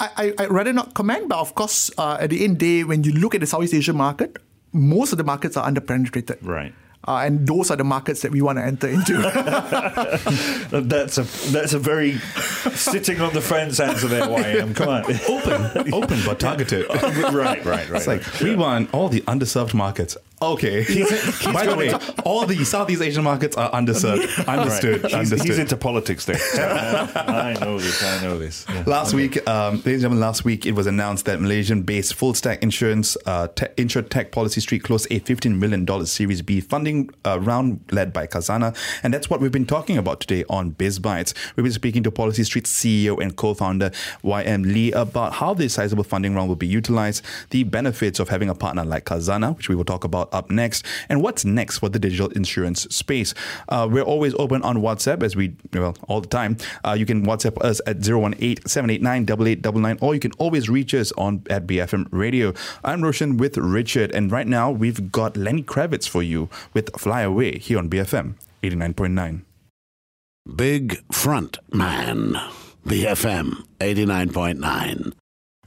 I, 0.00 0.08
I, 0.38 0.42
I'd 0.44 0.50
rather 0.50 0.72
not 0.72 0.94
comment, 0.94 1.28
but 1.28 1.38
of 1.38 1.54
course, 1.54 1.90
uh, 1.98 2.16
at 2.20 2.30
the 2.30 2.42
end 2.44 2.52
of 2.54 2.58
the 2.60 2.78
day, 2.80 2.84
when 2.84 3.04
you 3.04 3.12
look 3.12 3.34
at 3.34 3.40
the 3.40 3.46
Southeast 3.46 3.74
Asian 3.74 3.96
market, 3.96 4.36
most 4.72 5.12
of 5.12 5.18
the 5.18 5.24
markets 5.24 5.56
are 5.56 5.70
underpenetrated. 5.70 6.38
Right. 6.42 6.72
Uh, 7.06 7.22
and 7.24 7.46
those 7.46 7.70
are 7.70 7.76
the 7.76 7.84
markets 7.84 8.22
that 8.22 8.32
we 8.32 8.40
want 8.42 8.58
to 8.58 8.64
enter 8.64 8.88
into. 8.88 9.12
That's 10.70 11.18
a 11.18 11.22
that's 11.52 11.72
a 11.72 11.78
very 11.78 12.18
sitting 12.74 13.20
on 13.20 13.32
the 13.32 13.40
fence 13.40 13.80
answer 13.80 14.08
there, 14.08 14.22
YM. 14.22 14.74
Come 14.74 14.88
on. 14.88 15.04
Open, 15.28 15.92
open, 15.92 16.20
but 16.24 16.40
targeted. 16.40 16.86
right, 16.90 17.64
right, 17.64 17.64
right. 17.64 17.90
It's 17.90 18.06
like 18.06 18.40
we 18.40 18.56
want 18.56 18.92
all 18.92 19.08
the 19.08 19.20
underserved 19.22 19.74
markets. 19.74 20.16
Okay. 20.42 20.84
By 21.50 21.64
the 21.64 21.74
way, 21.76 21.94
all 22.24 22.44
the 22.44 22.62
Southeast 22.64 23.00
Asian 23.00 23.24
markets 23.24 23.56
are 23.56 23.70
underserved. 23.70 24.46
Understood. 24.46 25.02
He's, 25.02 25.14
understood. 25.14 25.46
he's 25.46 25.58
into 25.58 25.76
politics 25.76 26.26
there. 26.26 26.36
I 27.16 27.56
know 27.58 27.78
this. 27.78 28.02
I 28.02 28.22
know 28.22 28.38
this. 28.38 28.66
Yeah. 28.68 28.84
Last 28.86 29.14
week, 29.14 29.48
um, 29.48 29.76
ladies 29.76 29.86
and 29.86 30.00
gentlemen, 30.02 30.20
last 30.20 30.44
week 30.44 30.66
it 30.66 30.72
was 30.72 30.86
announced 30.86 31.24
that 31.24 31.40
Malaysian-based 31.40 32.14
full 32.14 32.34
stack 32.34 32.62
insurance 32.62 33.16
uh, 33.24 33.48
te- 33.48 33.66
InsurTech 33.78 34.30
Policy 34.30 34.60
Street 34.60 34.82
closed 34.82 35.06
a 35.10 35.20
$15 35.20 35.58
million 35.58 36.06
Series 36.06 36.42
B 36.42 36.60
funding 36.60 37.10
uh, 37.24 37.40
round 37.40 37.80
led 37.90 38.12
by 38.12 38.26
Khazanah, 38.26 38.76
and 39.02 39.14
that's 39.14 39.30
what 39.30 39.40
we've 39.40 39.52
been 39.52 39.66
talking 39.66 39.96
about 39.96 40.20
today 40.20 40.44
on 40.50 40.70
Biz 40.70 40.98
Bytes. 41.00 41.32
We've 41.56 41.64
been 41.64 41.72
speaking 41.72 42.02
to 42.02 42.10
Policy 42.10 42.44
Street's 42.56 42.72
CEO 42.72 43.20
and 43.20 43.36
co-founder 43.36 43.90
YM 44.24 44.64
Lee 44.64 44.90
about 44.92 45.34
how 45.34 45.52
this 45.52 45.74
sizable 45.74 46.04
funding 46.04 46.34
round 46.34 46.48
will 46.48 46.56
be 46.56 46.66
utilized, 46.66 47.22
the 47.50 47.64
benefits 47.64 48.18
of 48.18 48.30
having 48.30 48.48
a 48.48 48.54
partner 48.54 48.82
like 48.82 49.04
Khazanah, 49.04 49.54
which 49.58 49.68
we 49.68 49.74
will 49.74 49.84
talk 49.84 50.04
about 50.04 50.32
up 50.32 50.50
next, 50.50 50.86
and 51.10 51.22
what's 51.22 51.44
next 51.44 51.76
for 51.78 51.90
the 51.90 51.98
digital 51.98 52.30
insurance 52.30 52.84
space. 52.84 53.34
Uh, 53.68 53.86
we're 53.90 54.00
always 54.00 54.34
open 54.38 54.62
on 54.62 54.78
WhatsApp 54.78 55.22
as 55.22 55.36
we 55.36 55.54
well 55.74 55.94
all 56.08 56.22
the 56.22 56.28
time. 56.28 56.56
Uh, 56.82 56.92
you 56.92 57.04
can 57.04 57.26
WhatsApp 57.26 57.62
us 57.62 57.82
at 57.86 57.98
018-789-8899 57.98 59.98
or 60.00 60.14
you 60.14 60.20
can 60.20 60.32
always 60.38 60.70
reach 60.70 60.94
us 60.94 61.12
on 61.12 61.42
at 61.50 61.66
BFM 61.66 62.08
Radio. 62.10 62.54
I'm 62.82 63.02
Roshan 63.02 63.36
with 63.36 63.58
Richard 63.58 64.14
and 64.14 64.32
right 64.32 64.46
now 64.46 64.70
we've 64.70 65.12
got 65.12 65.36
Lenny 65.36 65.62
Kravitz 65.62 66.08
for 66.08 66.22
you 66.22 66.48
with 66.72 66.98
Fly 66.98 67.20
Away 67.20 67.58
here 67.58 67.78
on 67.78 67.90
BFM 67.90 68.36
89.9. 68.62 69.45
Big 70.54 71.02
Front 71.10 71.58
Man. 71.72 72.36
BFM 72.86 73.64
89.9. 73.80 75.12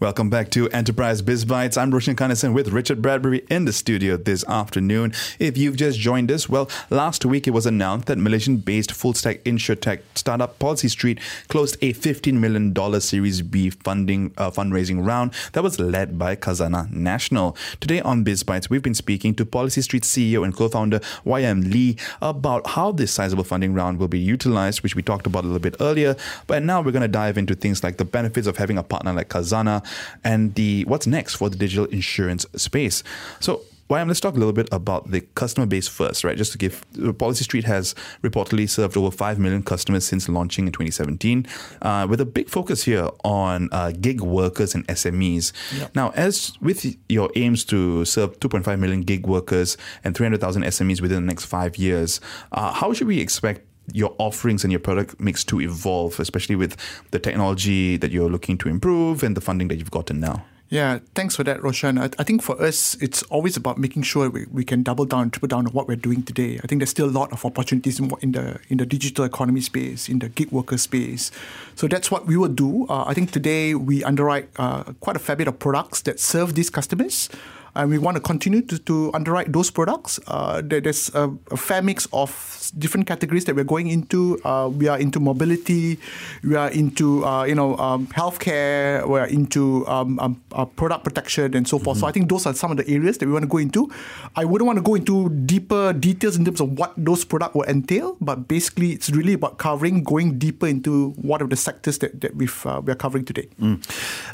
Welcome 0.01 0.29
back 0.29 0.49
to 0.51 0.69
Enterprise 0.69 1.21
Biz 1.21 1.43
Bytes. 1.43 1.77
I'm 1.77 1.91
Roshan 1.91 2.15
Kanesan 2.15 2.53
with 2.53 2.69
Richard 2.69 3.01
Bradbury 3.01 3.45
in 3.49 3.65
the 3.65 3.73
studio 3.73 4.15
this 4.15 4.45
afternoon. 4.47 5.11
If 5.39 5.57
you've 5.57 5.75
just 5.75 5.99
joined 5.99 6.31
us, 6.31 6.47
well, 6.47 6.69
last 6.89 7.25
week 7.25 7.49
it 7.49 7.51
was 7.51 7.65
announced 7.65 8.07
that 8.07 8.17
Malaysian-based 8.17 8.93
full-stack 8.93 9.43
insurtech 9.43 9.99
startup 10.15 10.57
Policy 10.57 10.87
Street 10.87 11.19
closed 11.49 11.75
a 11.81 11.91
$15 11.91 12.35
million 12.35 13.01
Series 13.01 13.41
B 13.41 13.71
funding 13.71 14.33
uh, 14.37 14.49
fundraising 14.49 15.05
round 15.05 15.33
that 15.51 15.63
was 15.63 15.81
led 15.81 16.17
by 16.17 16.33
Khazanah 16.33 16.89
National. 16.91 17.57
Today 17.81 17.99
on 17.99 18.23
Biz 18.23 18.45
Bytes, 18.45 18.69
we've 18.69 18.81
been 18.81 18.95
speaking 18.95 19.35
to 19.35 19.45
Policy 19.45 19.81
Street 19.81 20.03
CEO 20.03 20.45
and 20.45 20.55
co-founder 20.55 20.99
YM 21.25 21.73
Lee 21.73 21.97
about 22.21 22.65
how 22.67 22.93
this 22.93 23.11
sizable 23.11 23.43
funding 23.43 23.73
round 23.73 23.99
will 23.99 24.07
be 24.07 24.17
utilized, 24.17 24.81
which 24.81 24.95
we 24.95 25.03
talked 25.03 25.27
about 25.27 25.43
a 25.43 25.47
little 25.47 25.59
bit 25.59 25.75
earlier. 25.81 26.15
But 26.47 26.63
now 26.63 26.81
we're 26.81 26.93
going 26.93 27.01
to 27.01 27.09
dive 27.09 27.37
into 27.37 27.53
things 27.53 27.83
like 27.83 27.97
the 27.97 28.05
benefits 28.05 28.47
of 28.47 28.55
having 28.55 28.77
a 28.77 28.83
partner 28.83 29.11
like 29.11 29.27
Khazanah 29.27 29.88
and 30.23 30.55
the 30.55 30.83
what's 30.85 31.07
next 31.07 31.35
for 31.35 31.49
the 31.49 31.57
digital 31.57 31.85
insurance 31.85 32.45
space. 32.55 33.03
So, 33.39 33.61
YM, 33.89 34.07
let's 34.07 34.19
talk 34.19 34.35
a 34.35 34.37
little 34.37 34.53
bit 34.53 34.69
about 34.71 35.09
the 35.09 35.21
customer 35.33 35.65
base 35.65 35.87
first, 35.87 36.23
right? 36.23 36.37
Just 36.37 36.51
to 36.51 36.59
give 36.59 36.85
Policy 37.17 37.43
Street 37.43 37.63
has 37.63 37.95
reportedly 38.21 38.69
served 38.69 38.95
over 38.95 39.09
5 39.09 39.39
million 39.39 39.63
customers 39.63 40.05
since 40.05 40.29
launching 40.29 40.67
in 40.67 40.71
2017, 40.71 41.47
uh, 41.81 42.05
with 42.07 42.21
a 42.21 42.25
big 42.25 42.49
focus 42.49 42.83
here 42.83 43.09
on 43.23 43.67
uh, 43.71 43.91
gig 43.99 44.21
workers 44.21 44.75
and 44.75 44.87
SMEs. 44.89 45.53
Now, 45.95 46.11
as 46.11 46.55
with 46.61 46.95
your 47.09 47.31
aims 47.35 47.65
to 47.65 48.05
serve 48.05 48.39
2.5 48.39 48.77
million 48.77 49.01
gig 49.01 49.25
workers 49.25 49.75
and 50.03 50.15
300,000 50.15 50.61
SMEs 50.65 51.01
within 51.01 51.23
the 51.23 51.27
next 51.27 51.45
five 51.45 51.75
years, 51.75 52.21
uh, 52.51 52.71
how 52.71 52.93
should 52.93 53.07
we 53.07 53.19
expect 53.19 53.65
your 53.93 54.15
offerings 54.17 54.63
and 54.63 54.71
your 54.71 54.79
product 54.79 55.19
mix 55.19 55.43
to 55.45 55.61
evolve, 55.61 56.19
especially 56.19 56.55
with 56.55 56.75
the 57.11 57.19
technology 57.19 57.97
that 57.97 58.11
you're 58.11 58.29
looking 58.29 58.57
to 58.59 58.69
improve 58.69 59.23
and 59.23 59.35
the 59.35 59.41
funding 59.41 59.67
that 59.69 59.77
you've 59.77 59.91
gotten 59.91 60.19
now? 60.19 60.45
Yeah, 60.69 60.99
thanks 61.15 61.35
for 61.35 61.43
that, 61.45 61.63
Roshan. 61.63 61.97
I, 61.97 62.11
I 62.19 62.23
think 62.23 62.43
for 62.43 62.61
us, 62.61 62.93
it's 63.01 63.23
always 63.23 63.57
about 63.57 63.79
making 63.79 64.03
sure 64.03 64.29
we, 64.29 64.45
we 64.51 64.63
can 64.63 64.83
double 64.83 65.03
down, 65.03 65.31
triple 65.31 65.47
down 65.47 65.65
on 65.65 65.73
what 65.73 65.87
we're 65.87 65.95
doing 65.95 66.21
today. 66.21 66.59
I 66.63 66.67
think 66.67 66.79
there's 66.79 66.91
still 66.91 67.07
a 67.07 67.09
lot 67.09 67.33
of 67.33 67.43
opportunities 67.43 67.99
in, 67.99 68.11
in 68.21 68.33
the 68.33 68.59
in 68.69 68.77
the 68.77 68.85
digital 68.85 69.25
economy 69.25 69.61
space, 69.61 70.07
in 70.07 70.19
the 70.19 70.29
gig 70.29 70.51
worker 70.51 70.77
space. 70.77 71.31
So 71.75 71.87
that's 71.87 72.11
what 72.11 72.27
we 72.27 72.37
will 72.37 72.49
do. 72.53 72.85
Uh, 72.87 73.05
I 73.07 73.15
think 73.15 73.31
today 73.31 73.73
we 73.73 74.03
underwrite 74.03 74.49
uh, 74.57 74.83
quite 74.99 75.15
a 75.15 75.19
fair 75.19 75.35
bit 75.35 75.47
of 75.47 75.57
products 75.57 76.01
that 76.03 76.19
serve 76.19 76.53
these 76.53 76.69
customers. 76.69 77.29
And 77.75 77.89
we 77.89 77.97
want 77.97 78.15
to 78.15 78.21
continue 78.21 78.61
to, 78.63 78.77
to 78.79 79.11
underwrite 79.13 79.51
those 79.53 79.69
products. 79.71 80.19
Uh, 80.27 80.61
there- 80.63 80.81
there's 80.81 81.13
a, 81.13 81.29
a 81.51 81.57
fair 81.57 81.81
mix 81.81 82.07
of 82.13 82.71
different 82.77 83.07
categories 83.07 83.45
that 83.45 83.55
we're 83.55 83.63
going 83.63 83.87
into. 83.87 84.39
Uh, 84.45 84.69
we 84.69 84.87
are 84.87 84.97
into 84.99 85.19
mobility, 85.19 85.97
we 86.43 86.55
are 86.55 86.69
into 86.71 87.25
uh, 87.25 87.43
you 87.43 87.55
know 87.55 87.75
um, 87.77 88.07
healthcare, 88.07 89.07
we're 89.07 89.25
into 89.25 89.85
um, 89.87 90.19
um, 90.19 90.41
uh, 90.51 90.65
product 90.65 91.03
protection 91.03 91.55
and 91.55 91.67
so 91.67 91.79
forth. 91.79 91.97
So 91.99 92.05
I 92.07 92.11
think 92.11 92.29
those 92.29 92.45
are 92.45 92.53
some 92.53 92.71
of 92.71 92.77
the 92.77 92.87
areas 92.89 93.17
that 93.19 93.25
we 93.25 93.33
want 93.33 93.43
to 93.43 93.47
go 93.49 93.57
into. 93.57 93.89
I 94.35 94.45
wouldn't 94.45 94.67
want 94.67 94.77
to 94.77 94.83
go 94.83 94.95
into 94.95 95.29
deeper 95.29 95.93
details 95.93 96.37
in 96.37 96.45
terms 96.45 96.61
of 96.61 96.77
what 96.77 96.93
those 96.97 97.25
products 97.25 97.55
will 97.55 97.65
entail, 97.65 98.15
but 98.21 98.47
basically 98.47 98.91
it's 98.91 99.09
really 99.09 99.33
about 99.33 99.57
covering, 99.57 100.03
going 100.03 100.37
deeper 100.37 100.67
into 100.67 101.11
what 101.21 101.41
are 101.41 101.47
the 101.47 101.55
sectors 101.57 101.97
that, 101.99 102.21
that 102.21 102.35
we've, 102.35 102.65
uh, 102.65 102.81
we're 102.85 102.95
covering 102.95 103.25
today. 103.25 103.47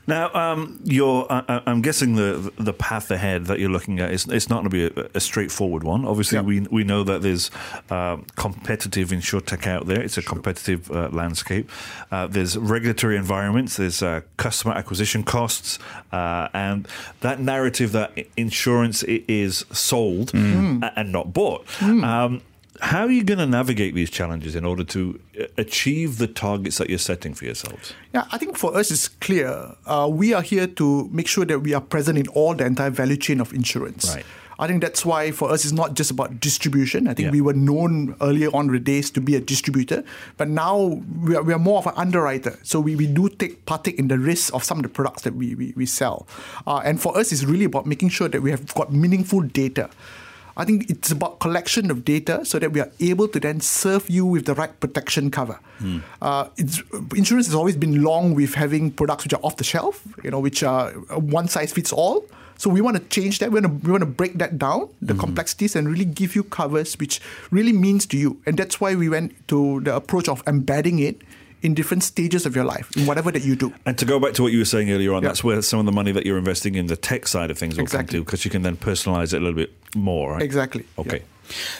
Now, 0.07 0.31
um, 0.33 0.79
you're, 0.83 1.25
I, 1.29 1.61
I'm 1.65 1.81
guessing 1.81 2.15
the 2.15 2.51
the 2.59 2.73
path 2.73 3.11
ahead 3.11 3.24
that 3.47 3.59
you're 3.59 3.69
looking 3.69 3.99
at 3.99 4.11
is 4.11 4.25
it's 4.27 4.49
not 4.49 4.63
going 4.63 4.69
to 4.69 4.89
be 4.91 5.01
a, 5.01 5.09
a 5.15 5.19
straightforward 5.19 5.83
one. 5.83 6.05
Obviously, 6.05 6.39
we 6.41 6.59
we 6.71 6.83
know 6.83 7.03
that 7.03 7.21
there's 7.21 7.51
um, 7.89 8.25
competitive 8.35 9.09
insurtech 9.09 9.67
out 9.67 9.85
there. 9.87 10.01
It's 10.01 10.17
a 10.17 10.21
competitive 10.21 10.89
uh, 10.91 11.09
landscape. 11.11 11.69
Uh, 12.11 12.27
there's 12.27 12.57
regulatory 12.57 13.17
environments. 13.17 13.77
There's 13.77 14.01
uh, 14.03 14.21
customer 14.37 14.73
acquisition 14.75 15.23
costs, 15.23 15.79
uh, 16.11 16.47
and 16.53 16.87
that 17.21 17.39
narrative 17.39 17.91
that 17.93 18.11
insurance 18.37 19.03
is 19.03 19.65
sold 19.71 20.33
a- 20.33 20.91
and 20.99 21.11
not 21.11 21.33
bought. 21.33 21.65
Um, 21.81 22.41
how 22.81 23.05
are 23.05 23.11
you 23.11 23.23
going 23.23 23.39
to 23.39 23.45
navigate 23.45 23.95
these 23.95 24.09
challenges 24.09 24.55
in 24.55 24.65
order 24.65 24.83
to 24.83 25.19
uh, 25.39 25.45
achieve 25.57 26.17
the 26.17 26.27
targets 26.27 26.77
that 26.77 26.89
you're 26.89 26.99
setting 26.99 27.33
for 27.33 27.45
yourselves? 27.45 27.93
Yeah, 28.13 28.25
I 28.31 28.37
think 28.37 28.57
for 28.57 28.75
us 28.75 28.91
it's 28.91 29.07
clear. 29.07 29.75
Uh, 29.85 30.09
we 30.11 30.33
are 30.33 30.41
here 30.41 30.67
to 30.67 31.09
make 31.11 31.27
sure 31.27 31.45
that 31.45 31.59
we 31.59 31.73
are 31.73 31.81
present 31.81 32.17
in 32.17 32.27
all 32.29 32.53
the 32.53 32.65
entire 32.65 32.89
value 32.89 33.17
chain 33.17 33.39
of 33.39 33.53
insurance. 33.53 34.13
Right. 34.15 34.25
I 34.57 34.67
think 34.67 34.81
that's 34.81 35.05
why 35.05 35.31
for 35.31 35.51
us 35.51 35.65
it's 35.65 35.73
not 35.73 35.95
just 35.95 36.11
about 36.11 36.39
distribution. 36.39 37.09
I 37.09 37.13
think 37.13 37.25
Yeah. 37.25 37.31
we 37.31 37.41
were 37.41 37.53
known 37.53 38.15
earlier 38.21 38.49
on 38.55 38.67
in 38.67 38.71
the 38.71 38.79
days 38.79 39.11
to 39.11 39.19
be 39.19 39.35
a 39.35 39.41
distributor, 39.41 40.03
but 40.37 40.47
now 40.47 41.01
we 41.21 41.35
are, 41.35 41.43
we 41.43 41.51
are 41.53 41.59
more 41.59 41.79
of 41.79 41.87
an 41.87 41.93
underwriter. 41.97 42.57
So 42.63 42.79
we, 42.79 42.95
we 42.95 43.05
do 43.05 43.27
take 43.27 43.65
partake 43.65 43.99
in 43.99 44.07
the 44.07 44.17
risk 44.17 44.53
of 44.53 44.63
some 44.63 44.77
of 44.77 44.83
the 44.83 44.89
products 44.89 45.23
that 45.23 45.35
we, 45.35 45.55
we, 45.55 45.73
we 45.75 45.85
sell. 45.85 46.25
Uh, 46.65 46.81
and 46.85 47.01
for 47.01 47.17
us 47.17 47.33
it's 47.33 47.43
really 47.43 47.65
about 47.65 47.85
making 47.85 48.09
sure 48.09 48.29
that 48.29 48.41
we 48.41 48.49
have 48.51 48.73
got 48.75 48.93
meaningful 48.93 49.41
data. 49.41 49.89
I 50.57 50.63
think 50.63 50.89
it's 50.89 51.11
about 51.11 51.39
collection 51.39 51.91
of 51.91 52.05
data 52.05 52.45
so 52.45 52.59
that 52.59 52.71
we 52.71 52.79
are 52.79 52.89
able 52.99 53.27
to 53.27 53.39
then 53.39 53.59
serve 53.59 54.09
you 54.09 54.25
with 54.25 54.45
the 54.45 54.55
right 54.55 54.77
protection 54.79 55.29
cover. 55.29 55.59
Uh, 56.21 56.47
it's, 56.55 56.81
insurance 57.15 57.47
has 57.47 57.55
always 57.55 57.75
been 57.75 58.01
long 58.03 58.33
with 58.35 58.53
having 58.53 58.91
products 58.91 59.25
which 59.25 59.33
are 59.33 59.41
off 59.43 59.57
the 59.57 59.65
shelf, 59.65 60.07
you 60.23 60.31
know, 60.31 60.39
which 60.39 60.63
are 60.63 60.93
uh, 61.09 61.19
one 61.19 61.47
size 61.49 61.73
fits 61.73 61.91
all. 61.91 62.25
So 62.57 62.69
we 62.69 62.79
want 62.79 62.95
to 62.95 63.03
change 63.09 63.39
that. 63.39 63.51
We 63.51 63.59
want 63.59 63.81
to, 63.81 63.85
we 63.85 63.91
want 63.91 64.01
to 64.01 64.09
break 64.09 64.37
that 64.37 64.57
down, 64.57 64.87
the 65.01 65.13
complexities, 65.13 65.75
and 65.75 65.89
really 65.89 66.05
give 66.05 66.35
you 66.35 66.43
covers 66.43 66.95
which 66.95 67.19
really 67.51 67.73
means 67.73 68.05
to 68.07 68.17
you. 68.17 68.39
And 68.45 68.55
that's 68.55 68.79
why 68.79 68.95
we 68.95 69.09
went 69.09 69.35
to 69.49 69.81
the 69.81 69.93
approach 69.93 70.29
of 70.29 70.41
embedding 70.47 70.99
it 70.99 71.21
in 71.65 71.73
different 71.73 72.03
stages 72.03 72.45
of 72.45 72.55
your 72.55 72.63
life, 72.63 72.87
in 72.95 73.05
whatever 73.07 73.31
that 73.31 73.43
you 73.43 73.55
do. 73.55 73.73
And 73.87 73.97
to 73.97 74.05
go 74.05 74.19
back 74.19 74.33
to 74.33 74.43
what 74.43 74.51
you 74.51 74.59
were 74.59 74.65
saying 74.75 74.91
earlier 74.91 75.13
on, 75.13 75.23
Yeah. 75.23 75.29
that's 75.29 75.43
where 75.43 75.61
some 75.63 75.79
of 75.79 75.85
the 75.87 75.91
money 75.91 76.11
that 76.11 76.23
you're 76.25 76.37
investing 76.37 76.75
in 76.75 76.85
the 76.87 76.95
tech 76.95 77.27
side 77.27 77.49
of 77.49 77.57
things 77.57 77.75
will 77.75 77.81
Exactly. 77.83 78.19
come 78.19 78.21
to 78.21 78.25
because 78.25 78.45
you 78.45 78.51
can 78.51 78.61
then 78.61 78.77
personalize 78.77 79.33
it 79.33 79.37
a 79.37 79.39
little 79.39 79.53
bit 79.63 79.71
more, 79.95 80.33
right? 80.33 80.43
Exactly. 80.43 80.85
Okay. 80.99 81.21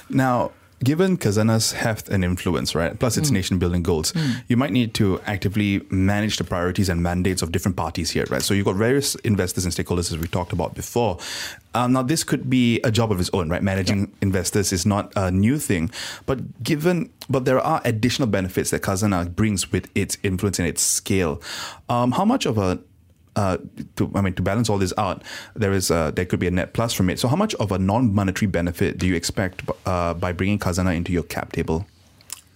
Now, 0.10 0.52
given 0.84 1.18
Khazanah's 1.18 1.72
heft 1.72 2.10
and 2.10 2.24
influence, 2.24 2.76
right, 2.76 2.98
plus 3.00 3.18
its 3.18 3.32
nation 3.32 3.58
building 3.60 3.84
goals, 3.84 4.14
you 4.48 4.58
might 4.58 4.72
need 4.72 4.94
to 4.96 5.20
actively 5.22 5.86
manage 5.90 6.38
the 6.38 6.44
priorities 6.44 6.90
and 6.90 7.02
mandates 7.02 7.42
of 7.42 7.52
different 7.52 7.78
parties 7.78 8.12
here, 8.12 8.26
right? 8.30 8.42
So 8.42 8.54
you've 8.54 8.66
got 8.66 8.76
various 8.76 9.16
investors 9.16 9.66
and 9.66 9.74
stakeholders, 9.74 10.12
as 10.12 10.18
we 10.18 10.28
talked 10.28 10.54
about 10.54 10.76
before. 10.76 11.18
Um, 11.74 11.94
now, 11.94 12.04
this 12.04 12.24
could 12.24 12.50
be 12.50 12.80
a 12.84 12.92
job 12.92 13.12
of 13.12 13.20
its 13.20 13.30
own, 13.34 13.50
right? 13.50 13.64
Managing 13.64 14.12
investors 14.22 14.72
is 14.72 14.86
not 14.86 15.12
a 15.16 15.32
new 15.32 15.58
thing, 15.58 15.92
but 16.26 16.64
given, 16.64 17.10
but 17.30 17.46
there 17.46 17.60
are 17.60 17.82
additional 17.86 18.28
benefits 18.28 18.72
that 18.72 18.82
Khazanah 18.82 19.36
brings 19.36 19.72
with 19.72 19.90
its 19.96 20.18
influence 20.24 20.60
and 20.60 20.68
its 20.68 20.82
scale. 20.82 21.42
Um, 21.90 22.12
how 22.12 22.26
much 22.26 22.46
of 22.46 22.58
a 22.58 22.80
uh, 23.36 23.58
to 23.96 24.12
I 24.16 24.22
mean 24.22 24.34
to 24.34 24.42
balance 24.42 24.70
all 24.70 24.78
this 24.78 24.94
out, 24.98 25.24
there 25.56 25.74
is 25.74 25.92
uh, 25.92 26.12
there 26.12 26.26
could 26.26 26.40
be 26.40 26.48
a 26.48 26.52
net 26.52 26.74
plus 26.74 26.94
from 26.94 27.10
it. 27.10 27.20
So 27.20 27.28
how 27.28 27.36
much 27.36 27.54
of 27.56 27.72
a 27.72 27.78
non-monetary 27.78 28.48
benefit 28.48 28.98
do 28.98 29.08
you 29.08 29.16
expect 29.16 29.64
uh, 29.86 30.14
by 30.14 30.32
bringing 30.32 30.60
Khazanah 30.60 30.96
into 30.96 31.12
your 31.12 31.24
cap 31.24 31.52
table? 31.52 31.86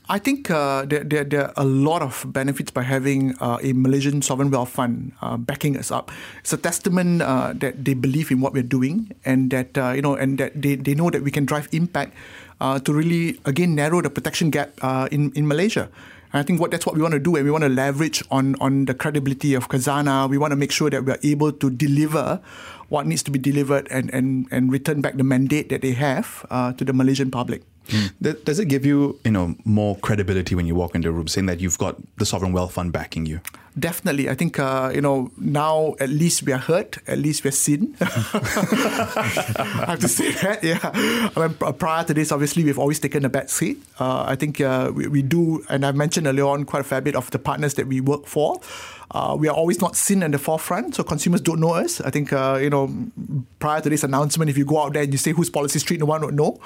I 0.09 0.17
think 0.17 0.49
uh, 0.49 0.85
there, 0.89 1.03
there, 1.03 1.23
there, 1.23 1.45
are 1.45 1.53
a 1.55 1.63
lot 1.63 2.01
of 2.01 2.25
benefits 2.33 2.71
by 2.71 2.81
having 2.81 3.37
uh, 3.37 3.59
a 3.61 3.73
Malaysian 3.73 4.23
sovereign 4.23 4.49
wealth 4.49 4.69
fund 4.69 5.11
uh, 5.21 5.37
backing 5.37 5.77
us 5.77 5.91
up. 5.91 6.09
It's 6.39 6.51
a 6.51 6.57
testament 6.57 7.21
uh, 7.21 7.53
that 7.57 7.85
they 7.85 7.93
believe 7.93 8.31
in 8.31 8.41
what 8.41 8.53
we're 8.53 8.65
doing 8.65 9.13
and 9.23 9.51
that 9.51 9.77
uh, 9.77 9.91
you 9.91 10.01
know 10.01 10.15
and 10.15 10.39
that 10.39 10.59
they, 10.59 10.73
they 10.75 10.95
know 10.95 11.11
that 11.11 11.21
we 11.21 11.29
can 11.29 11.45
drive 11.45 11.69
impact 11.71 12.17
to 12.59 12.91
really 12.91 13.39
again 13.45 13.75
narrow 13.75 14.01
the 14.01 14.09
protection 14.09 14.49
gap 14.49 14.73
in 15.13 15.31
in 15.37 15.47
Malaysia. 15.47 15.89
And 16.31 16.39
I 16.39 16.43
think 16.43 16.59
what 16.61 16.71
that's 16.71 16.85
what 16.85 16.95
we 16.95 17.01
want 17.01 17.13
to 17.13 17.19
do, 17.19 17.35
and 17.35 17.45
we 17.45 17.51
want 17.51 17.63
to 17.63 17.69
leverage 17.69 18.23
on 18.29 18.55
on 18.61 18.85
the 18.85 18.93
credibility 18.93 19.53
of 19.53 19.69
Khazanah. 19.69 20.29
We 20.29 20.37
want 20.37 20.51
to 20.51 20.55
make 20.55 20.71
sure 20.71 20.89
that 20.89 21.05
we 21.05 21.11
are 21.11 21.19
able 21.23 21.51
to 21.51 21.69
deliver 21.69 22.41
what 22.89 23.05
needs 23.05 23.23
to 23.23 23.31
be 23.31 23.39
delivered 23.39 23.87
and 23.89 24.13
and 24.13 24.47
and 24.51 24.71
return 24.71 25.01
back 25.01 25.17
the 25.17 25.23
mandate 25.23 25.69
that 25.69 25.81
they 25.81 25.93
have 25.93 26.45
uh, 26.49 26.73
to 26.73 26.85
the 26.85 26.93
Malaysian 26.93 27.31
public. 27.31 27.68
Mm. 27.89 28.43
Does 28.45 28.59
it 28.59 28.65
give 28.65 28.85
you, 28.85 29.19
you 29.25 29.31
know, 29.31 29.55
more 29.65 29.97
credibility 29.97 30.55
when 30.55 30.65
you 30.65 30.75
walk 30.75 30.95
into 30.95 31.09
a 31.09 31.11
room, 31.11 31.27
saying 31.27 31.47
that 31.47 31.59
you've 31.59 31.77
got 31.77 31.97
the 32.17 32.25
sovereign 32.25 32.53
wealth 32.53 32.73
fund 32.73 32.91
backing 32.91 33.25
you? 33.25 33.41
Definitely, 33.77 34.29
I 34.29 34.35
think 34.35 34.57
uh, 34.59 34.91
you 34.93 34.99
know 34.99 35.31
now 35.37 35.95
at 35.99 36.09
least 36.09 36.43
we 36.43 36.51
are 36.51 36.57
heard, 36.57 36.97
at 37.07 37.19
least 37.19 37.45
we're 37.45 37.51
seen. 37.51 37.95
I 38.01 38.05
have 39.87 39.99
to 39.99 40.07
say 40.07 40.31
that, 40.31 40.63
yeah. 40.63 40.79
I 40.83 41.47
mean, 41.47 41.53
prior 41.75 42.03
to 42.03 42.13
this, 42.13 42.31
obviously 42.31 42.63
we've 42.63 42.79
always 42.79 42.99
taken 42.99 43.23
a 43.25 43.29
back 43.29 43.49
seat. 43.49 43.81
Uh, 43.99 44.23
I 44.27 44.35
think 44.35 44.59
uh, 44.59 44.91
we, 44.93 45.07
we 45.07 45.21
do, 45.21 45.63
and 45.69 45.85
I 45.85 45.91
mentioned 45.91 46.25
earlier 46.27 46.47
on 46.47 46.65
quite 46.65 46.81
a 46.81 46.83
fair 46.83 46.99
bit 46.99 47.15
of 47.15 47.29
the 47.31 47.39
partners 47.39 47.75
that 47.75 47.87
we 47.87 48.01
work 48.01 48.25
for. 48.25 48.59
Uh, 49.11 49.35
we 49.39 49.47
are 49.47 49.55
always 49.55 49.81
not 49.81 49.95
seen 49.95 50.23
in 50.23 50.31
the 50.31 50.39
forefront, 50.39 50.95
so 50.95 51.03
consumers 51.03 51.41
don't 51.41 51.59
know 51.59 51.73
us. 51.73 52.01
I 52.01 52.09
think 52.09 52.33
uh, 52.33 52.59
you 52.61 52.69
know 52.69 52.91
prior 53.59 53.81
to 53.81 53.89
this 53.89 54.03
announcement, 54.03 54.49
if 54.49 54.57
you 54.57 54.65
go 54.65 54.79
out 54.79 54.93
there 54.93 55.03
and 55.03 55.11
you 55.11 55.17
say 55.17 55.31
who's 55.31 55.49
Policy 55.49 55.79
Street, 55.79 55.99
no 55.99 56.07
one 56.07 56.25
would 56.25 56.35
know. 56.35 56.59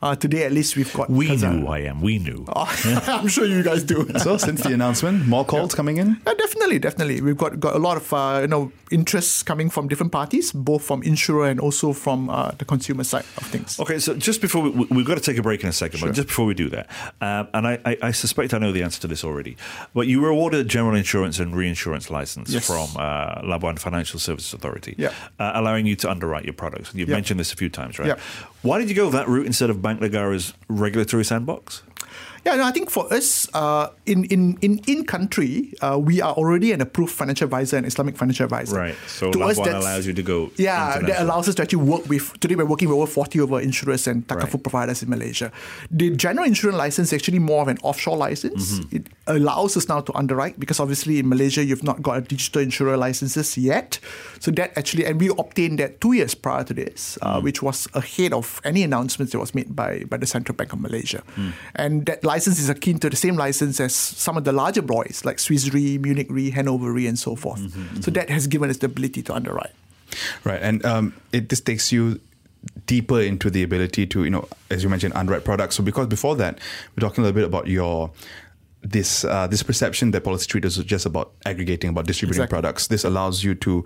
Uh, 0.00 0.14
today, 0.14 0.44
at 0.44 0.52
least, 0.52 0.76
we've 0.76 0.92
got. 0.94 1.10
We 1.10 1.28
Khazanah. 1.28 1.60
knew 1.60 1.66
I 1.66 1.78
am. 1.80 2.00
We 2.00 2.20
knew. 2.20 2.44
I'm 2.54 3.26
sure 3.26 3.44
you 3.44 3.64
guys 3.64 3.82
do. 3.82 4.08
so, 4.18 4.36
since 4.36 4.62
the 4.62 4.72
announcement, 4.72 5.26
more 5.26 5.44
calls 5.44 5.72
yeah. 5.72 5.76
coming 5.76 5.96
in. 5.96 6.20
Uh, 6.24 6.34
definitely, 6.34 6.78
definitely. 6.78 7.20
We've 7.20 7.36
got, 7.36 7.58
got 7.58 7.74
a 7.74 7.80
lot 7.80 7.96
of 7.96 8.12
uh, 8.12 8.38
you 8.42 8.46
know 8.46 8.70
interests 8.90 9.42
coming 9.42 9.70
from 9.70 9.88
different 9.88 10.12
parties, 10.12 10.52
both 10.52 10.82
from 10.82 11.02
insurer 11.02 11.48
and 11.48 11.60
also 11.60 11.92
from 11.92 12.30
uh, 12.30 12.50
the 12.52 12.64
consumer 12.64 13.04
side 13.04 13.24
of 13.36 13.46
things. 13.46 13.78
Okay, 13.80 13.98
so 13.98 14.14
just 14.14 14.40
before 14.40 14.62
we, 14.62 14.70
we've 14.90 15.06
got 15.06 15.16
to 15.16 15.22
take 15.22 15.38
a 15.38 15.42
break 15.42 15.62
in 15.62 15.68
a 15.68 15.72
second, 15.72 15.98
sure. 15.98 16.08
but 16.08 16.14
just 16.14 16.28
before 16.28 16.46
we 16.46 16.54
do 16.54 16.68
that, 16.70 16.88
um, 17.20 17.48
and 17.54 17.66
I, 17.66 17.78
I, 17.84 17.96
I, 18.02 18.10
suspect 18.10 18.54
I 18.54 18.58
know 18.58 18.72
the 18.72 18.82
answer 18.82 19.00
to 19.02 19.06
this 19.06 19.24
already, 19.24 19.56
but 19.94 20.06
you 20.06 20.20
were 20.20 20.28
awarded 20.28 20.60
a 20.60 20.64
general 20.64 20.94
insurance 20.94 21.38
and 21.38 21.54
reinsurance 21.54 22.10
license 22.10 22.50
yes. 22.50 22.66
from 22.66 22.88
uh, 22.96 23.40
Labuan 23.42 23.78
Financial 23.78 24.18
Services 24.18 24.52
Authority, 24.52 24.94
yeah. 24.98 25.12
uh, 25.38 25.52
allowing 25.54 25.86
you 25.86 25.96
to 25.96 26.10
underwrite 26.10 26.44
your 26.44 26.54
products. 26.54 26.90
And 26.90 27.00
you've 27.00 27.08
mentioned 27.08 27.38
this 27.40 27.52
a 27.52 27.56
few 27.56 27.68
times, 27.68 27.98
right? 27.98 28.18
Why 28.62 28.78
did 28.78 28.88
you 28.88 28.96
go 28.96 29.10
that 29.10 29.28
route 29.28 29.46
instead 29.46 29.70
of 29.70 29.80
Bank 29.80 30.00
Negara's 30.00 30.54
regulatory 30.68 31.24
sandbox? 31.24 31.82
Yeah, 32.46 32.56
no, 32.56 32.64
I 32.64 32.72
think 32.72 32.90
for 32.90 33.12
us, 33.12 33.48
uh, 33.54 33.90
in 34.06 34.24
in 34.26 34.58
in 34.62 34.80
in 34.86 35.04
country, 35.04 35.74
uh, 35.80 35.98
we 35.98 36.20
are 36.20 36.32
already 36.34 36.72
an 36.72 36.80
approved 36.80 37.12
financial 37.12 37.44
advisor 37.44 37.76
and 37.76 37.86
Islamic 37.86 38.16
financial 38.16 38.44
advisor. 38.44 38.76
Right. 38.76 38.96
So 39.06 39.30
to 39.32 39.42
us, 39.42 39.56
that 39.58 39.74
allows 39.74 40.06
you 40.06 40.12
to 40.12 40.22
go. 40.22 40.50
Yeah, 40.56 40.98
that 41.00 41.20
allows 41.20 41.48
us 41.48 41.54
to 41.56 41.62
actually 41.62 41.84
work 41.84 42.08
with. 42.08 42.38
Today, 42.40 42.54
we're 42.54 42.64
working 42.64 42.88
with 42.88 42.96
over 42.96 43.10
forty 43.10 43.40
over 43.40 43.60
insurers 43.60 44.06
and 44.06 44.26
takaful 44.26 44.54
right. 44.54 44.62
providers 44.62 45.02
in 45.02 45.10
Malaysia. 45.10 45.52
The 45.90 46.10
general 46.10 46.46
insurance 46.46 46.78
license 46.78 47.12
is 47.12 47.18
actually 47.18 47.38
more 47.40 47.62
of 47.62 47.68
an 47.68 47.78
offshore 47.82 48.16
license. 48.16 48.78
Mm-hmm. 48.78 48.96
It 48.96 49.06
allows 49.26 49.76
us 49.76 49.88
now 49.88 50.00
to 50.00 50.14
underwrite 50.14 50.58
because 50.58 50.80
obviously 50.80 51.18
in 51.18 51.28
Malaysia 51.28 51.64
you've 51.64 51.84
not 51.84 52.02
got 52.02 52.18
a 52.18 52.20
digital 52.20 52.62
insurer 52.62 52.96
licenses 52.96 53.58
yet. 53.58 53.98
So 54.40 54.50
that 54.52 54.76
actually, 54.76 55.04
and 55.04 55.20
we 55.20 55.28
obtained 55.28 55.78
that 55.78 56.00
two 56.00 56.12
years 56.12 56.34
prior 56.34 56.64
to 56.64 56.74
this, 56.74 57.18
uh, 57.22 57.38
mm. 57.38 57.42
which 57.42 57.62
was 57.62 57.88
ahead 57.94 58.32
of 58.32 58.60
any 58.64 58.82
announcements 58.82 59.32
that 59.32 59.38
was 59.38 59.54
made 59.54 59.74
by 59.74 60.04
by 60.04 60.16
the 60.16 60.26
Central 60.26 60.54
Bank 60.54 60.72
of 60.72 60.80
Malaysia, 60.80 61.22
mm. 61.36 61.52
and 61.74 62.06
that 62.06 62.24
license 62.28 62.60
is 62.60 62.68
akin 62.68 62.98
to 63.00 63.08
the 63.10 63.16
same 63.16 63.36
license 63.36 63.80
as 63.80 63.94
some 63.94 64.36
of 64.36 64.44
the 64.44 64.52
larger 64.52 64.82
boys 64.82 65.22
like 65.24 65.38
Swiss 65.38 65.72
Re, 65.72 65.98
Munich 65.98 66.28
Re, 66.30 66.50
Hannover 66.50 66.92
Re, 66.92 67.06
and 67.06 67.18
so 67.18 67.34
forth. 67.34 67.60
Mm-hmm, 67.60 67.82
mm-hmm. 67.82 68.00
So 68.02 68.10
that 68.12 68.28
has 68.30 68.46
given 68.46 68.70
us 68.70 68.76
the 68.76 68.86
ability 68.86 69.22
to 69.22 69.34
underwrite. 69.34 69.74
Right, 70.44 70.60
and 70.62 70.84
um, 70.84 71.14
it 71.32 71.48
this 71.48 71.60
takes 71.60 71.90
you 71.90 72.20
deeper 72.86 73.20
into 73.20 73.50
the 73.50 73.62
ability 73.62 74.06
to, 74.06 74.24
you 74.24 74.30
know, 74.30 74.48
as 74.70 74.82
you 74.82 74.88
mentioned, 74.88 75.14
underwrite 75.14 75.44
products. 75.44 75.76
So 75.76 75.82
because 75.82 76.06
before 76.06 76.36
that, 76.36 76.58
we're 76.94 77.08
talking 77.08 77.24
a 77.24 77.26
little 77.26 77.40
bit 77.40 77.44
about 77.44 77.66
your 77.66 78.10
this 78.82 79.24
uh, 79.24 79.46
this 79.46 79.62
perception 79.62 80.10
that 80.12 80.24
policy 80.24 80.46
traders 80.46 80.78
is 80.78 80.84
just 80.84 81.06
about 81.06 81.32
aggregating, 81.44 81.90
about 81.90 82.06
distributing 82.06 82.42
exactly. 82.42 82.54
products. 82.60 82.86
This 82.88 83.04
allows 83.04 83.44
you 83.44 83.54
to 83.56 83.84